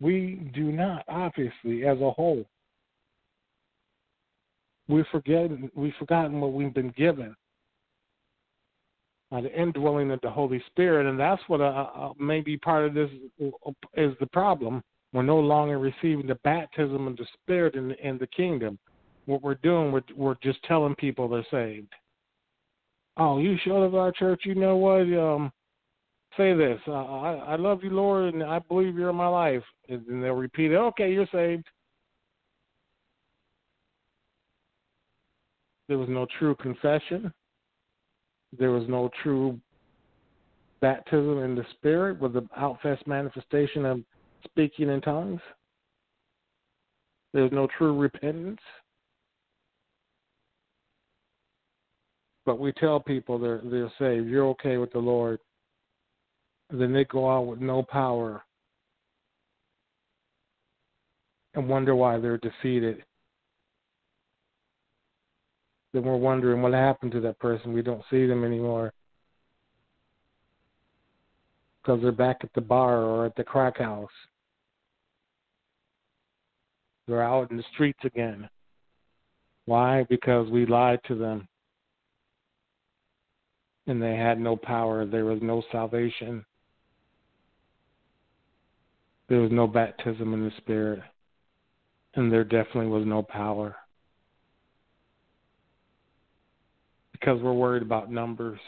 We 0.00 0.48
do 0.54 0.72
not, 0.72 1.04
obviously, 1.08 1.84
as 1.84 2.00
a 2.00 2.10
whole. 2.10 2.44
We've 4.88 5.06
forgotten, 5.12 5.70
we've 5.74 5.94
forgotten 5.98 6.40
what 6.40 6.52
we've 6.52 6.74
been 6.74 6.94
given 6.96 7.34
by 9.30 9.40
the 9.40 9.60
indwelling 9.60 10.10
of 10.10 10.20
the 10.22 10.30
Holy 10.30 10.62
Spirit, 10.66 11.06
and 11.06 11.18
that's 11.18 11.42
what 11.46 11.60
uh, 11.60 11.86
uh, 11.94 12.12
maybe 12.18 12.56
part 12.56 12.84
of 12.86 12.94
this 12.94 13.10
is 13.94 14.12
the 14.18 14.26
problem. 14.32 14.82
We're 15.12 15.22
no 15.22 15.38
longer 15.38 15.78
receiving 15.78 16.26
the 16.26 16.38
baptism 16.42 17.06
of 17.06 17.16
the 17.16 17.26
Spirit 17.40 17.74
in, 17.74 17.92
in 17.92 18.18
the 18.18 18.26
kingdom. 18.28 18.78
What 19.30 19.42
we're 19.42 19.54
doing, 19.54 19.92
we're, 19.92 20.02
we're 20.16 20.34
just 20.42 20.60
telling 20.64 20.96
people 20.96 21.28
they're 21.28 21.46
saved. 21.52 21.92
Oh, 23.16 23.38
you 23.38 23.56
showed 23.64 23.86
up 23.86 23.92
at 23.92 23.98
our 23.98 24.10
church. 24.10 24.40
You 24.44 24.56
know 24.56 24.76
what? 24.76 25.02
Um, 25.02 25.52
say 26.36 26.52
this. 26.52 26.80
Uh, 26.88 27.04
I, 27.04 27.34
I 27.34 27.56
love 27.56 27.84
you, 27.84 27.90
Lord, 27.90 28.34
and 28.34 28.42
I 28.42 28.58
believe 28.58 28.96
you're 28.96 29.10
in 29.10 29.14
my 29.14 29.28
life. 29.28 29.62
And 29.88 30.02
then 30.08 30.20
they'll 30.20 30.32
repeat 30.32 30.72
it. 30.72 30.76
Okay, 30.76 31.12
you're 31.12 31.28
saved. 31.30 31.64
There 35.86 35.98
was 35.98 36.08
no 36.08 36.26
true 36.40 36.56
confession. 36.56 37.32
There 38.58 38.72
was 38.72 38.88
no 38.88 39.10
true 39.22 39.60
baptism 40.80 41.38
in 41.38 41.54
the 41.54 41.66
Spirit 41.74 42.20
with 42.20 42.32
the 42.32 42.48
outfest 42.58 43.06
manifestation 43.06 43.84
of 43.84 44.00
speaking 44.44 44.88
in 44.88 45.00
tongues. 45.00 45.40
There 47.32 47.44
was 47.44 47.52
no 47.52 47.68
true 47.78 47.96
repentance. 47.96 48.58
But 52.46 52.58
we 52.58 52.72
tell 52.72 53.00
people 53.00 53.38
they're 53.38 53.60
they're 53.64 53.92
saved. 53.98 54.28
You're 54.28 54.48
okay 54.48 54.76
with 54.76 54.92
the 54.92 54.98
Lord 54.98 55.38
then 56.72 56.92
they 56.92 57.04
go 57.04 57.30
out 57.30 57.46
with 57.46 57.60
no 57.60 57.82
power 57.82 58.42
and 61.54 61.68
wonder 61.68 61.96
why 61.96 62.18
they're 62.18 62.38
defeated. 62.38 63.02
Then 65.92 66.04
we're 66.04 66.16
wondering 66.16 66.62
what 66.62 66.72
happened 66.72 67.12
to 67.12 67.20
that 67.22 67.40
person. 67.40 67.72
We 67.72 67.82
don't 67.82 68.04
see 68.10 68.26
them 68.26 68.44
anymore 68.44 68.92
because 71.82 72.00
they're 72.00 72.12
back 72.12 72.38
at 72.42 72.52
the 72.54 72.60
bar 72.60 72.98
or 73.02 73.26
at 73.26 73.34
the 73.34 73.42
crack 73.42 73.78
house. 73.78 74.08
They're 77.08 77.22
out 77.22 77.50
in 77.50 77.56
the 77.56 77.64
streets 77.74 77.98
again. 78.04 78.48
Why? 79.64 80.06
Because 80.08 80.48
we 80.48 80.66
lied 80.66 81.00
to 81.08 81.16
them. 81.16 81.48
And 83.86 84.00
they 84.00 84.14
had 84.14 84.38
no 84.38 84.56
power. 84.56 85.04
There 85.04 85.24
was 85.24 85.40
no 85.42 85.62
salvation. 85.72 86.44
There 89.30 89.40
was 89.40 89.52
no 89.52 89.68
baptism 89.68 90.34
in 90.34 90.44
the 90.44 90.50
Spirit, 90.56 91.00
and 92.14 92.32
there 92.32 92.42
definitely 92.42 92.88
was 92.88 93.06
no 93.06 93.22
power. 93.22 93.76
Because 97.12 97.40
we're 97.40 97.52
worried 97.52 97.82
about 97.82 98.10
numbers. 98.10 98.58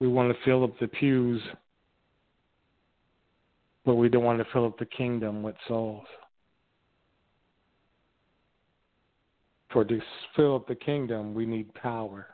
We 0.00 0.08
want 0.08 0.32
to 0.32 0.44
fill 0.44 0.64
up 0.64 0.76
the 0.80 0.88
pews, 0.88 1.40
but 3.84 3.94
we 3.94 4.08
don't 4.08 4.24
want 4.24 4.40
to 4.40 4.46
fill 4.52 4.66
up 4.66 4.76
the 4.80 4.86
kingdom 4.86 5.44
with 5.44 5.54
souls. 5.68 6.06
For 9.72 9.84
to 9.84 10.00
fill 10.34 10.56
up 10.56 10.66
the 10.66 10.74
kingdom, 10.74 11.32
we 11.32 11.46
need 11.46 11.72
power. 11.74 12.26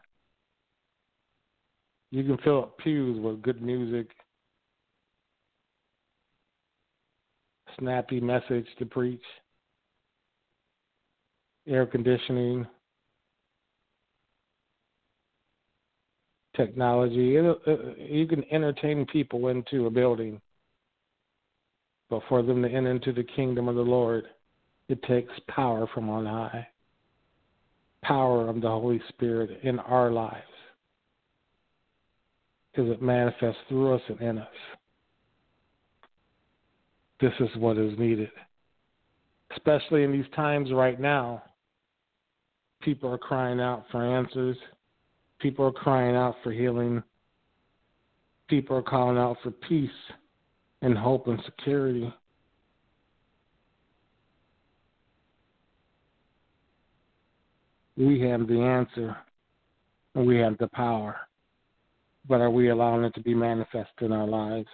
You 2.11 2.25
can 2.25 2.39
fill 2.39 2.61
up 2.61 2.79
pews 2.79 3.21
with 3.21 3.43
good 3.43 3.61
music 3.63 4.09
snappy 7.79 8.21
message 8.21 8.67
to 8.79 8.87
preach, 8.87 9.23
air 11.67 11.87
conditioning, 11.87 12.67
technology. 16.57 17.37
It, 17.37 17.45
uh, 17.67 17.73
you 17.99 18.27
can 18.27 18.45
entertain 18.53 19.07
people 19.07 19.49
into 19.49 19.87
a 19.87 19.91
building, 19.91 20.41
but 22.09 22.23
for 22.29 22.43
them 22.43 22.63
to 22.63 22.69
enter 22.69 22.91
into 22.91 23.13
the 23.13 23.25
kingdom 23.25 23.69
of 23.69 23.77
the 23.77 23.83
Lord, 23.83 24.25
it 24.89 25.03
takes 25.03 25.33
power 25.49 25.87
from 25.93 26.09
on 26.09 26.27
high, 26.27 26.67
power 28.03 28.49
of 28.49 28.61
the 28.61 28.69
Holy 28.69 29.03
Spirit 29.09 29.61
in 29.65 29.79
our 29.81 30.11
lives, 30.11 30.43
because 32.77 32.91
it 32.91 33.01
manifests 33.01 33.61
through 33.69 33.95
us 33.95 34.03
and 34.09 34.21
in 34.21 34.39
us 34.39 34.49
this 37.21 37.33
is 37.41 37.49
what 37.57 37.79
is 37.79 37.99
needed. 37.99 38.31
Especially 39.53 40.03
in 40.03 40.13
these 40.13 40.31
times 40.35 40.71
right 40.73 41.01
now, 41.01 41.43
people 42.83 43.11
are 43.11 43.19
crying 43.19 43.61
out 43.61 43.85
for 43.91 44.05
answers. 44.05 44.57
People 45.41 45.65
are 45.65 45.73
crying 45.73 46.15
out 46.15 46.37
for 46.43 46.53
healing. 46.53 47.03
People 48.49 48.77
are 48.77 48.83
calling 48.83 49.17
out 49.17 49.37
for 49.43 49.51
peace 49.51 49.91
and 50.83 50.97
hope 50.97 51.27
and 51.27 51.41
security. 51.45 52.13
We 57.97 58.21
have 58.21 58.47
the 58.47 58.61
answer 58.61 59.17
and 60.15 60.27
we 60.27 60.37
have 60.37 60.59
the 60.59 60.69
power. 60.69 61.17
But 62.29 62.41
are 62.41 62.51
we 62.51 62.71
allowing 62.71 63.05
it 63.05 63.15
to 63.15 63.21
be 63.21 63.35
manifest 63.35 63.91
in 64.01 64.13
our 64.13 64.27
lives? 64.27 64.69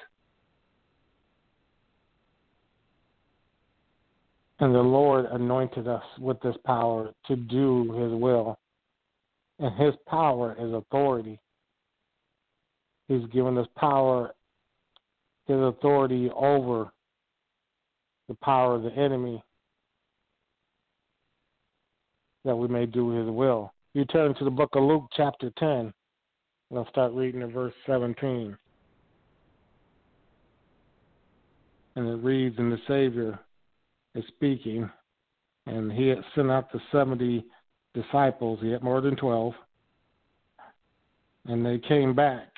And 4.60 4.74
the 4.74 4.78
Lord 4.78 5.26
anointed 5.26 5.88
us 5.88 6.04
with 6.18 6.40
this 6.40 6.56
power 6.64 7.12
to 7.26 7.36
do 7.36 7.92
His 7.92 8.12
will. 8.12 8.58
And 9.58 9.74
His 9.76 9.94
power 10.06 10.56
is 10.58 10.72
authority. 10.72 11.40
He's 13.08 13.26
given 13.26 13.58
us 13.58 13.66
power 13.76 14.32
his 15.46 15.58
authority 15.58 16.30
over 16.34 16.92
the 18.28 18.34
power 18.34 18.74
of 18.74 18.82
the 18.82 18.92
enemy 18.92 19.42
that 22.44 22.56
we 22.56 22.68
may 22.68 22.86
do 22.86 23.10
his 23.10 23.28
will. 23.28 23.72
You 23.94 24.04
turn 24.06 24.34
to 24.36 24.44
the 24.44 24.50
book 24.50 24.70
of 24.74 24.82
Luke, 24.82 25.06
chapter 25.16 25.50
10, 25.58 25.92
and 26.72 26.78
I'll 26.78 26.88
start 26.88 27.12
reading 27.12 27.42
at 27.42 27.50
verse 27.50 27.74
17. 27.84 28.56
And 31.96 32.08
it 32.08 32.24
reads, 32.24 32.58
And 32.58 32.72
the 32.72 32.78
Savior 32.88 33.38
is 34.14 34.24
speaking, 34.28 34.88
and 35.66 35.92
he 35.92 36.08
had 36.08 36.24
sent 36.34 36.50
out 36.50 36.72
the 36.72 36.80
70 36.90 37.44
disciples. 37.92 38.58
He 38.62 38.70
had 38.70 38.82
more 38.82 39.02
than 39.02 39.16
12. 39.16 39.52
And 41.44 41.66
they 41.66 41.78
came 41.86 42.14
back, 42.14 42.48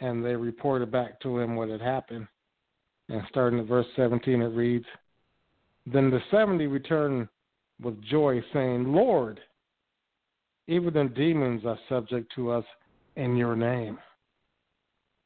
and 0.00 0.24
they 0.24 0.34
reported 0.34 0.90
back 0.90 1.20
to 1.20 1.38
him 1.38 1.54
what 1.54 1.68
had 1.68 1.80
happened. 1.80 2.26
And 3.08 3.22
starting 3.28 3.60
at 3.60 3.66
verse 3.66 3.86
17, 3.94 4.42
it 4.42 4.46
reads, 4.46 4.86
Then 5.86 6.10
the 6.10 6.18
70 6.32 6.66
returned 6.66 7.28
with 7.80 8.02
joy, 8.02 8.42
saying, 8.52 8.92
Lord, 8.92 9.38
even 10.68 10.94
the 10.94 11.04
demons 11.04 11.64
are 11.64 11.78
subject 11.88 12.32
to 12.34 12.50
us 12.50 12.64
in 13.16 13.36
your 13.36 13.56
name. 13.56 13.98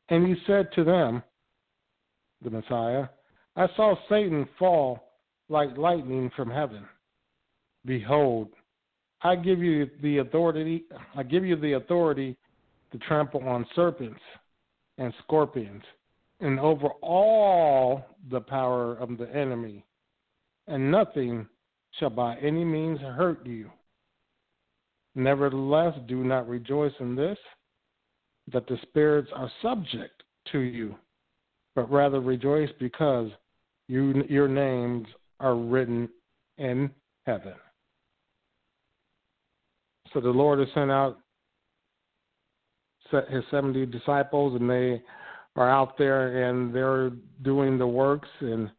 And 0.08 0.26
he 0.26 0.34
said 0.46 0.68
to 0.74 0.84
them, 0.84 1.22
the 2.42 2.50
Messiah, 2.50 3.06
I 3.56 3.66
saw 3.76 3.94
Satan 4.08 4.48
fall 4.58 5.12
like 5.48 5.76
lightning 5.76 6.30
from 6.34 6.50
heaven. 6.50 6.84
Behold, 7.84 8.48
I 9.22 9.36
give 9.36 9.58
you 9.60 9.88
the 10.02 10.18
authority 10.18 10.84
I 11.14 11.22
give 11.22 11.44
you 11.44 11.56
the 11.56 11.74
authority 11.74 12.36
to 12.92 12.98
trample 12.98 13.46
on 13.46 13.66
serpents 13.74 14.20
and 14.98 15.12
scorpions 15.24 15.82
and 16.40 16.58
over 16.58 16.88
all 17.02 18.02
the 18.30 18.40
power 18.40 18.96
of 18.96 19.18
the 19.18 19.28
enemy, 19.34 19.84
and 20.66 20.90
nothing 20.90 21.46
shall 21.98 22.10
by 22.10 22.36
any 22.38 22.64
means 22.64 22.98
hurt 23.00 23.44
you. 23.46 23.70
Nevertheless, 25.14 25.94
do 26.06 26.22
not 26.22 26.48
rejoice 26.48 26.92
in 27.00 27.16
this, 27.16 27.38
that 28.52 28.66
the 28.66 28.78
spirits 28.82 29.30
are 29.34 29.50
subject 29.62 30.22
to 30.52 30.60
you, 30.60 30.94
but 31.74 31.90
rather 31.90 32.20
rejoice 32.20 32.70
because 32.78 33.30
you, 33.88 34.24
your 34.28 34.48
names 34.48 35.06
are 35.40 35.56
written 35.56 36.08
in 36.58 36.90
heaven. 37.26 37.54
So 40.12 40.20
the 40.20 40.30
Lord 40.30 40.58
has 40.58 40.68
sent 40.74 40.90
out 40.90 41.18
his 43.28 43.44
70 43.50 43.86
disciples, 43.86 44.60
and 44.60 44.70
they 44.70 45.02
are 45.56 45.70
out 45.70 45.98
there 45.98 46.48
and 46.48 46.74
they're 46.74 47.10
doing 47.42 47.76
the 47.76 47.86
works 47.86 48.28
and 48.40 48.70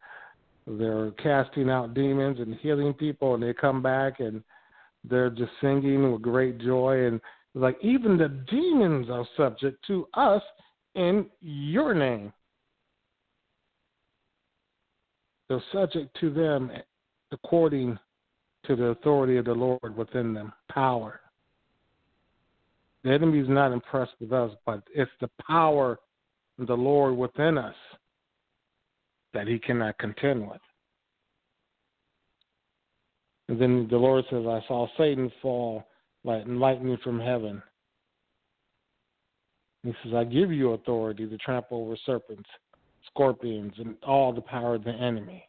they're 0.66 1.12
casting 1.12 1.70
out 1.70 1.94
demons 1.94 2.40
and 2.40 2.56
healing 2.56 2.94
people, 2.94 3.34
and 3.34 3.44
they 3.44 3.54
come 3.54 3.82
back 3.82 4.20
and 4.20 4.44
they're 5.04 5.30
just 5.30 5.52
singing 5.62 6.12
with 6.12 6.22
great 6.22 6.60
joy. 6.60 7.06
And 7.06 7.20
like, 7.54 7.78
even 7.82 8.18
the 8.18 8.30
demons 8.50 9.10
are 9.10 9.28
subject 9.36 9.86
to 9.88 10.08
us 10.14 10.42
in 10.96 11.26
your 11.42 11.94
name. 11.94 12.32
They're 15.50 15.64
subject 15.74 16.16
to 16.22 16.30
them 16.30 16.72
according 17.32 17.98
to 18.66 18.76
the 18.76 18.86
authority 18.86 19.38
of 19.38 19.46
the 19.46 19.54
Lord 19.54 19.98
within 19.98 20.34
them, 20.34 20.54
power. 20.72 21.20
The 23.04 23.12
enemy 23.12 23.40
is 23.40 23.50
not 23.50 23.72
impressed 23.72 24.14
with 24.20 24.32
us, 24.32 24.52
but 24.66 24.84
it's 24.94 25.12
the 25.20 25.30
power 25.46 26.00
of 26.60 26.68
the 26.68 26.78
Lord 26.78 27.18
within 27.18 27.58
us 27.58 27.76
that 29.34 29.48
he 29.48 29.58
cannot 29.58 29.98
contend 29.98 30.48
with. 30.48 30.62
And 33.52 33.60
then 33.60 33.86
the 33.92 33.98
Lord 33.98 34.24
says, 34.30 34.46
I 34.48 34.64
saw 34.66 34.88
Satan 34.98 35.30
fall 35.42 35.84
like 36.24 36.44
lightning 36.48 36.98
from 37.04 37.20
heaven. 37.20 37.62
He 39.84 39.92
says, 40.02 40.14
I 40.16 40.24
give 40.24 40.54
you 40.54 40.72
authority 40.72 41.28
to 41.28 41.38
trample 41.38 41.82
over 41.82 41.98
serpents, 42.06 42.48
scorpions, 43.08 43.74
and 43.78 43.98
all 44.08 44.32
the 44.32 44.40
power 44.40 44.76
of 44.76 44.86
the 44.86 44.94
enemy. 44.94 45.46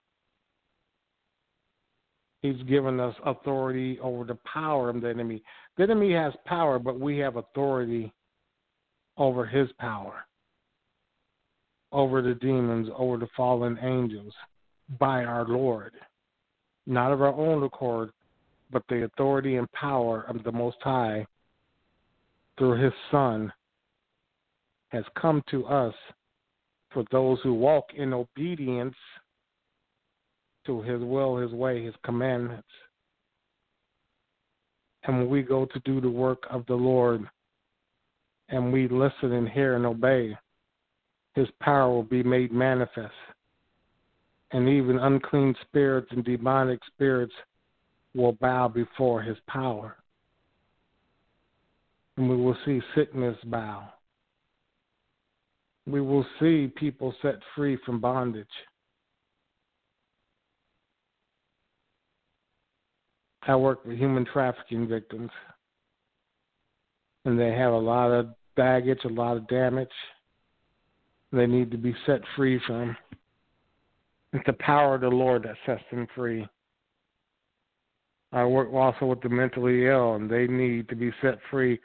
He's 2.40 2.60
given 2.64 2.98
us 2.98 3.14
authority 3.24 4.00
over 4.00 4.24
the 4.24 4.38
power 4.52 4.90
of 4.90 5.00
the 5.00 5.08
enemy. 5.08 5.40
The 5.76 5.84
enemy 5.84 6.12
has 6.14 6.32
power, 6.44 6.80
but 6.80 6.98
we 6.98 7.18
have 7.18 7.36
authority 7.36 8.12
over 9.16 9.46
his 9.46 9.68
power 9.78 10.26
over 11.92 12.22
the 12.22 12.34
demons, 12.34 12.88
over 12.96 13.16
the 13.16 13.28
fallen 13.36 13.78
angels 13.80 14.32
by 14.98 15.24
our 15.24 15.46
Lord, 15.46 15.92
not 16.86 17.12
of 17.12 17.22
our 17.22 17.34
own 17.34 17.62
accord, 17.62 18.10
but 18.70 18.82
the 18.88 19.04
authority 19.04 19.56
and 19.56 19.70
power 19.72 20.22
of 20.28 20.42
the 20.44 20.52
Most 20.52 20.78
High 20.80 21.26
through 22.58 22.82
His 22.82 22.92
Son 23.10 23.52
has 24.88 25.04
come 25.20 25.42
to 25.50 25.64
us 25.66 25.94
for 26.92 27.04
those 27.10 27.38
who 27.42 27.54
walk 27.54 27.86
in 27.96 28.12
obedience 28.12 28.96
to 30.66 30.82
His 30.82 31.00
will, 31.00 31.36
His 31.36 31.52
way, 31.52 31.84
His 31.84 31.94
commandments. 32.04 32.68
And 35.04 35.18
when 35.18 35.28
we 35.28 35.42
go 35.42 35.66
to 35.66 35.80
do 35.80 36.00
the 36.00 36.10
work 36.10 36.44
of 36.50 36.64
the 36.66 36.74
Lord 36.74 37.28
and 38.48 38.72
we 38.72 38.86
listen 38.88 39.32
and 39.32 39.48
hear 39.48 39.74
and 39.74 39.86
obey, 39.86 40.36
his 41.34 41.48
power 41.60 41.90
will 41.90 42.02
be 42.02 42.22
made 42.22 42.52
manifest. 42.52 43.12
And 44.52 44.68
even 44.68 44.98
unclean 44.98 45.54
spirits 45.62 46.08
and 46.10 46.24
demonic 46.24 46.80
spirits 46.94 47.32
will 48.14 48.32
bow 48.32 48.68
before 48.68 49.22
his 49.22 49.38
power. 49.46 49.96
And 52.16 52.28
we 52.28 52.36
will 52.36 52.56
see 52.66 52.80
sickness 52.94 53.36
bow. 53.44 53.88
We 55.86 56.00
will 56.00 56.26
see 56.38 56.70
people 56.76 57.14
set 57.22 57.36
free 57.56 57.78
from 57.84 58.00
bondage. 58.00 58.46
I 63.44 63.56
work 63.56 63.84
with 63.84 63.98
human 63.98 64.24
trafficking 64.24 64.86
victims, 64.86 65.30
and 67.24 67.40
they 67.40 67.52
have 67.52 67.72
a 67.72 67.78
lot 67.78 68.12
of 68.12 68.28
baggage, 68.54 69.00
a 69.04 69.08
lot 69.08 69.36
of 69.36 69.48
damage 69.48 69.88
they 71.32 71.46
need 71.46 71.70
to 71.70 71.78
be 71.78 71.94
set 72.06 72.20
free 72.36 72.60
from. 72.66 72.96
It's 74.32 74.46
the 74.46 74.54
power 74.54 74.94
of 74.94 75.02
the 75.02 75.08
Lord 75.08 75.42
that 75.44 75.56
sets 75.66 75.82
them 75.90 76.06
free. 76.14 76.46
I 78.32 78.44
work 78.44 78.72
also 78.72 79.06
with 79.06 79.20
the 79.20 79.28
mentally 79.28 79.86
ill, 79.86 80.14
and 80.14 80.30
they 80.30 80.46
need 80.46 80.88
to 80.88 80.96
be 80.96 81.12
set 81.20 81.38
free 81.50 81.78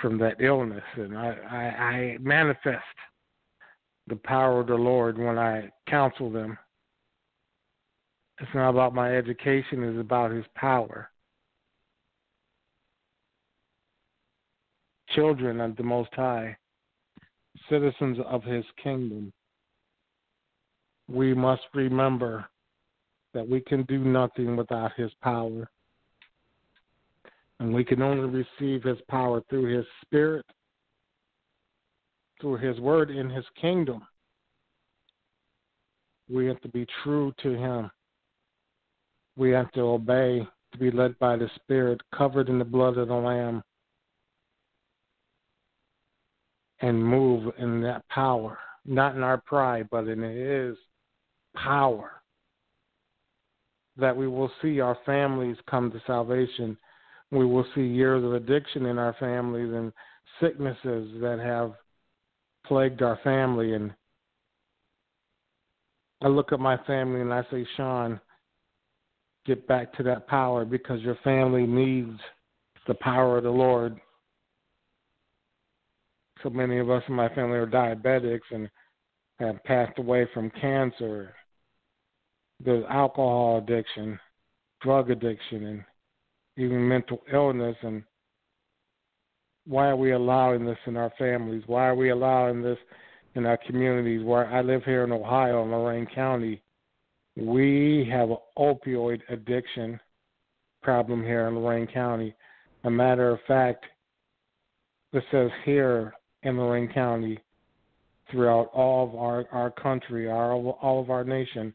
from 0.00 0.18
that 0.18 0.40
illness. 0.40 0.82
And 0.96 1.16
I, 1.16 1.36
I, 1.48 1.56
I 1.82 2.18
manifest 2.20 2.82
the 4.08 4.16
power 4.16 4.60
of 4.60 4.66
the 4.66 4.74
Lord 4.74 5.16
when 5.16 5.38
I 5.38 5.70
counsel 5.88 6.30
them. 6.30 6.58
It's 8.40 8.50
not 8.54 8.70
about 8.70 8.94
my 8.94 9.16
education, 9.16 9.84
it's 9.84 10.00
about 10.00 10.32
His 10.32 10.44
power. 10.54 11.08
Children 15.10 15.60
of 15.60 15.76
the 15.76 15.84
Most 15.84 16.12
High 16.14 16.56
citizens 17.68 18.18
of 18.26 18.42
his 18.42 18.64
kingdom, 18.82 19.32
we 21.08 21.34
must 21.34 21.62
remember 21.74 22.46
that 23.32 23.48
we 23.48 23.60
can 23.60 23.84
do 23.84 23.98
nothing 23.98 24.56
without 24.56 24.92
his 24.96 25.10
power. 25.22 25.68
And 27.60 27.72
we 27.72 27.84
can 27.84 28.02
only 28.02 28.44
receive 28.60 28.82
his 28.82 28.98
power 29.08 29.42
through 29.48 29.76
his 29.76 29.86
spirit, 30.02 30.44
through 32.40 32.56
his 32.56 32.78
word 32.80 33.10
in 33.10 33.30
his 33.30 33.44
kingdom. 33.60 34.02
We 36.28 36.46
have 36.46 36.60
to 36.62 36.68
be 36.68 36.86
true 37.02 37.32
to 37.42 37.54
him. 37.54 37.90
We 39.36 39.50
have 39.50 39.70
to 39.72 39.82
obey, 39.82 40.46
to 40.72 40.78
be 40.78 40.90
led 40.90 41.18
by 41.18 41.36
the 41.36 41.50
Spirit, 41.56 42.00
covered 42.14 42.48
in 42.48 42.58
the 42.58 42.64
blood 42.64 42.96
of 42.96 43.08
the 43.08 43.14
Lamb 43.14 43.62
and 46.80 47.02
move 47.02 47.52
in 47.58 47.80
that 47.82 48.06
power, 48.08 48.58
not 48.84 49.14
in 49.14 49.22
our 49.22 49.38
pride, 49.38 49.88
but 49.90 50.08
in 50.08 50.22
His 50.22 50.76
power. 51.62 52.10
That 53.96 54.16
we 54.16 54.28
will 54.28 54.50
see 54.60 54.80
our 54.80 54.96
families 55.06 55.56
come 55.70 55.90
to 55.90 56.02
salvation. 56.06 56.76
We 57.30 57.46
will 57.46 57.66
see 57.74 57.82
years 57.82 58.22
of 58.24 58.34
addiction 58.34 58.86
in 58.86 58.98
our 58.98 59.16
families 59.18 59.72
and 59.72 59.92
sicknesses 60.40 61.20
that 61.20 61.38
have 61.42 61.72
plagued 62.66 63.02
our 63.02 63.18
family. 63.24 63.74
And 63.74 63.92
I 66.22 66.28
look 66.28 66.52
at 66.52 66.60
my 66.60 66.76
family 66.86 67.20
and 67.20 67.32
I 67.32 67.42
say, 67.50 67.66
Sean, 67.76 68.20
get 69.46 69.66
back 69.66 69.96
to 69.96 70.02
that 70.04 70.26
power 70.26 70.64
because 70.64 71.00
your 71.00 71.18
family 71.24 71.66
needs 71.66 72.18
the 72.86 72.94
power 72.94 73.38
of 73.38 73.44
the 73.44 73.50
Lord 73.50 73.98
so 76.42 76.50
many 76.50 76.78
of 76.78 76.90
us 76.90 77.02
in 77.08 77.14
my 77.14 77.28
family 77.30 77.56
are 77.58 77.66
diabetics, 77.66 78.52
and 78.52 78.68
have 79.38 79.62
passed 79.64 79.98
away 79.98 80.28
from 80.32 80.50
cancer. 80.50 81.34
There's 82.64 82.84
alcohol 82.88 83.58
addiction, 83.58 84.18
drug 84.80 85.10
addiction, 85.10 85.64
and 85.64 85.84
even 86.56 86.88
mental 86.88 87.22
illness. 87.32 87.76
And 87.82 88.02
why 89.66 89.88
are 89.88 89.96
we 89.96 90.12
allowing 90.12 90.64
this 90.64 90.78
in 90.86 90.96
our 90.96 91.12
families? 91.18 91.62
Why 91.66 91.86
are 91.86 91.94
we 91.94 92.10
allowing 92.10 92.62
this 92.62 92.78
in 93.34 93.46
our 93.46 93.58
communities? 93.66 94.24
Where 94.24 94.46
I 94.46 94.62
live 94.62 94.84
here 94.84 95.04
in 95.04 95.12
Ohio, 95.12 95.64
in 95.64 95.70
Lorain 95.70 96.06
County, 96.14 96.62
we 97.36 98.08
have 98.10 98.30
an 98.30 98.38
opioid 98.58 99.20
addiction 99.28 100.00
problem 100.82 101.22
here 101.22 101.46
in 101.48 101.56
Lorain 101.56 101.86
County. 101.86 102.34
A 102.84 102.90
matter 102.90 103.30
of 103.30 103.40
fact, 103.46 103.84
it 105.12 105.22
says 105.30 105.50
here 105.64 106.14
in 106.42 106.56
Lorain 106.56 106.88
County, 106.92 107.38
throughout 108.30 108.70
all 108.72 109.08
of 109.08 109.14
our, 109.14 109.44
our 109.52 109.70
country, 109.70 110.28
our, 110.28 110.52
all 110.52 111.00
of 111.00 111.10
our 111.10 111.24
nation, 111.24 111.74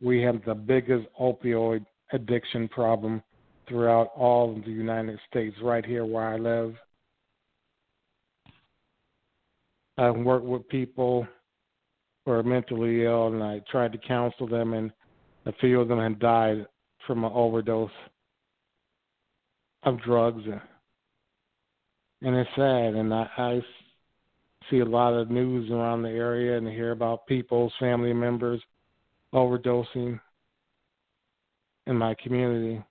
we 0.00 0.22
have 0.22 0.44
the 0.44 0.54
biggest 0.54 1.06
opioid 1.20 1.84
addiction 2.12 2.68
problem 2.68 3.22
throughout 3.68 4.10
all 4.16 4.56
of 4.56 4.64
the 4.64 4.70
United 4.70 5.18
States, 5.28 5.56
right 5.62 5.84
here 5.84 6.04
where 6.04 6.26
I 6.26 6.36
live. 6.36 6.74
I've 9.98 10.16
worked 10.16 10.46
with 10.46 10.68
people 10.68 11.26
who 12.24 12.32
are 12.32 12.42
mentally 12.42 13.04
ill, 13.04 13.28
and 13.28 13.42
I 13.42 13.60
tried 13.70 13.92
to 13.92 13.98
counsel 13.98 14.46
them, 14.46 14.72
and 14.72 14.92
a 15.46 15.52
few 15.54 15.80
of 15.80 15.88
them 15.88 15.98
had 15.98 16.18
died 16.18 16.66
from 17.06 17.24
an 17.24 17.32
overdose 17.34 17.90
of 19.82 20.00
drugs. 20.02 20.42
And 22.22 22.36
it's 22.36 22.50
sad, 22.56 22.94
and 22.94 23.12
I, 23.12 23.28
I 23.36 23.60
see 24.70 24.78
a 24.78 24.84
lot 24.84 25.14
of 25.14 25.30
news 25.30 25.70
around 25.70 26.02
the 26.02 26.10
area 26.10 26.56
and 26.56 26.66
hear 26.68 26.92
about 26.92 27.26
people's 27.26 27.72
family 27.80 28.12
members 28.12 28.62
overdosing 29.34 30.20
in 31.86 31.96
my 31.96 32.14
community. 32.22 32.82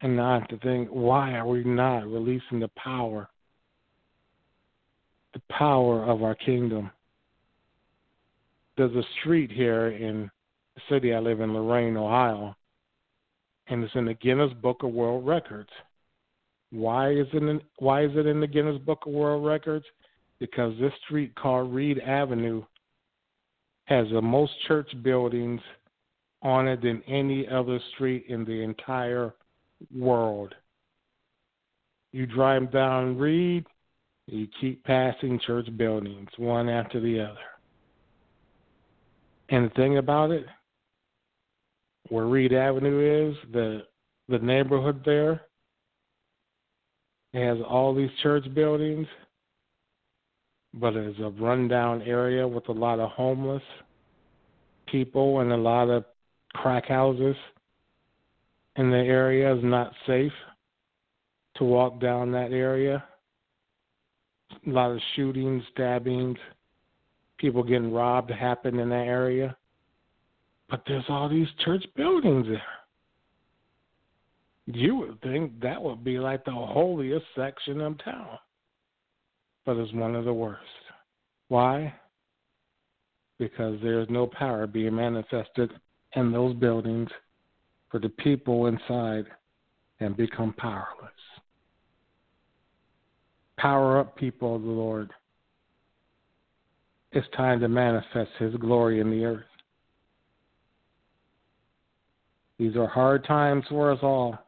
And 0.00 0.16
not 0.16 0.48
to 0.50 0.58
think, 0.58 0.88
why 0.88 1.32
are 1.32 1.46
we 1.46 1.64
not 1.64 2.06
releasing 2.06 2.60
the 2.60 2.70
power, 2.76 3.28
the 5.32 5.40
power 5.50 6.04
of 6.04 6.22
our 6.22 6.34
kingdom? 6.34 6.90
There's 8.76 8.94
a 8.94 9.02
street 9.20 9.50
here 9.50 9.88
in 9.88 10.30
the 10.74 10.82
city 10.90 11.14
I 11.14 11.20
live 11.20 11.40
in, 11.40 11.54
Lorain, 11.54 11.96
Ohio, 11.96 12.54
and 13.68 13.82
it's 13.82 13.94
in 13.94 14.04
the 14.04 14.14
Guinness 14.14 14.52
Book 14.60 14.82
of 14.82 14.90
World 14.90 15.26
Records. 15.26 15.70
Why 16.70 17.12
is 17.12 17.26
it 17.32 17.42
in, 17.42 17.62
why 17.78 18.04
is 18.04 18.10
it 18.14 18.26
in 18.26 18.40
the 18.40 18.46
Guinness 18.46 18.78
Book 18.78 19.06
of 19.06 19.12
World 19.12 19.46
Records? 19.46 19.86
Because 20.40 20.74
this 20.78 20.92
street 21.06 21.34
called 21.36 21.72
Reid 21.72 22.00
Avenue 22.00 22.64
has 23.84 24.06
the 24.10 24.22
most 24.22 24.52
church 24.66 24.90
buildings 25.02 25.60
on 26.42 26.68
it 26.68 26.82
than 26.82 27.02
any 27.06 27.48
other 27.48 27.78
street 27.94 28.26
in 28.28 28.44
the 28.44 28.62
entire 28.62 29.34
world. 29.94 30.54
You 32.12 32.26
drive 32.26 32.70
down 32.70 33.18
Reid, 33.18 33.66
you 34.26 34.46
keep 34.60 34.84
passing 34.84 35.40
church 35.46 35.68
buildings 35.76 36.28
one 36.36 36.68
after 36.68 37.00
the 37.00 37.20
other. 37.20 37.38
And 39.50 39.66
the 39.66 39.74
thing 39.74 39.98
about 39.98 40.30
it, 40.30 40.46
where 42.08 42.26
Reid 42.26 42.52
Avenue 42.52 43.30
is, 43.30 43.36
the 43.52 43.82
the 44.28 44.38
neighborhood 44.38 45.02
there, 45.04 45.42
it 47.34 47.44
has 47.44 47.58
all 47.68 47.94
these 47.94 48.10
church 48.22 48.46
buildings, 48.54 49.06
but 50.80 50.96
it's 50.96 51.18
a 51.20 51.30
rundown 51.40 52.02
area 52.02 52.46
with 52.46 52.68
a 52.68 52.72
lot 52.72 52.98
of 52.98 53.10
homeless 53.10 53.62
people 54.90 55.40
and 55.40 55.52
a 55.52 55.56
lot 55.56 55.88
of 55.88 56.04
crack 56.54 56.86
houses 56.86 57.36
in 58.76 58.90
the 58.90 58.96
area 58.96 59.54
is 59.54 59.62
not 59.62 59.92
safe 60.06 60.32
to 61.56 61.64
walk 61.64 62.00
down 62.00 62.32
that 62.32 62.52
area. 62.52 63.04
A 64.66 64.70
lot 64.70 64.90
of 64.90 65.00
shootings, 65.14 65.62
stabbings, 65.72 66.38
people 67.38 67.62
getting 67.62 67.92
robbed 67.92 68.30
happen 68.30 68.78
in 68.78 68.88
that 68.88 69.06
area. 69.06 69.56
But 70.68 70.82
there's 70.86 71.04
all 71.08 71.28
these 71.28 71.46
church 71.64 71.84
buildings 71.94 72.46
there. 72.48 72.62
You 74.66 74.96
would 74.96 75.20
think 75.20 75.60
that 75.60 75.80
would 75.80 76.02
be 76.02 76.18
like 76.18 76.44
the 76.44 76.52
holiest 76.52 77.26
section 77.36 77.80
of 77.80 78.02
town. 78.02 78.38
But 79.64 79.78
is 79.78 79.92
one 79.92 80.14
of 80.14 80.24
the 80.24 80.32
worst. 80.32 80.60
Why? 81.48 81.94
Because 83.38 83.78
there's 83.82 84.08
no 84.10 84.26
power 84.26 84.66
being 84.66 84.94
manifested 84.94 85.72
in 86.16 86.32
those 86.32 86.54
buildings 86.56 87.08
for 87.90 87.98
the 87.98 88.08
people 88.08 88.66
inside 88.66 89.24
and 90.00 90.16
become 90.16 90.52
powerless. 90.54 91.10
Power 93.56 94.00
up, 94.00 94.16
people 94.16 94.56
of 94.56 94.62
the 94.62 94.68
Lord. 94.68 95.10
It's 97.12 97.26
time 97.36 97.60
to 97.60 97.68
manifest 97.68 98.30
His 98.38 98.54
glory 98.56 99.00
in 99.00 99.10
the 99.10 99.24
earth. 99.24 99.44
These 102.58 102.76
are 102.76 102.86
hard 102.86 103.24
times 103.24 103.64
for 103.68 103.90
us 103.90 103.98
all, 104.02 104.38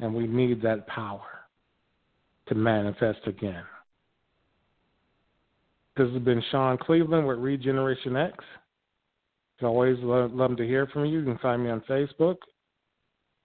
and 0.00 0.14
we 0.14 0.26
need 0.26 0.62
that 0.62 0.86
power 0.86 1.35
to 2.48 2.54
manifest 2.54 3.20
again. 3.26 3.62
This 5.96 6.10
has 6.12 6.22
been 6.22 6.42
Sean 6.50 6.76
Cleveland 6.76 7.26
with 7.26 7.38
Regeneration 7.38 8.16
X. 8.16 8.36
As 9.58 9.64
always, 9.64 9.96
love, 10.00 10.32
love 10.32 10.56
to 10.58 10.66
hear 10.66 10.86
from 10.88 11.06
you. 11.06 11.20
You 11.20 11.24
can 11.24 11.38
find 11.38 11.64
me 11.64 11.70
on 11.70 11.80
Facebook. 11.88 12.36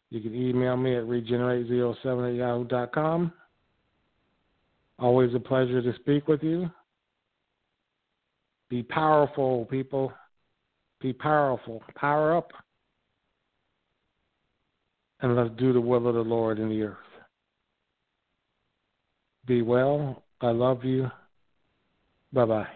You 0.10 0.20
can 0.20 0.36
email 0.36 0.76
me 0.76 0.98
at 0.98 1.04
regenerate07 1.04 2.30
at 2.30 2.36
yahoo.com. 2.36 3.32
Always 5.00 5.34
a 5.34 5.40
pleasure 5.40 5.82
to 5.82 5.96
speak 5.96 6.28
with 6.28 6.44
you. 6.44 6.70
Be 8.70 8.84
powerful, 8.84 9.66
people. 9.66 10.12
Be 11.00 11.14
powerful. 11.14 11.82
Power 11.96 12.36
up. 12.36 12.52
And 15.22 15.36
let's 15.36 15.50
do 15.58 15.72
the 15.72 15.82
will 15.82 16.08
of 16.08 16.16
the 16.16 16.22
Lord 16.22 16.60
in 16.60 16.70
the 16.70 16.82
earth. 16.84 16.98
Be 19.52 19.62
well. 19.62 20.24
I 20.40 20.52
love 20.52 20.86
you. 20.86 21.12
Bye 22.32 22.46
bye. 22.46 22.72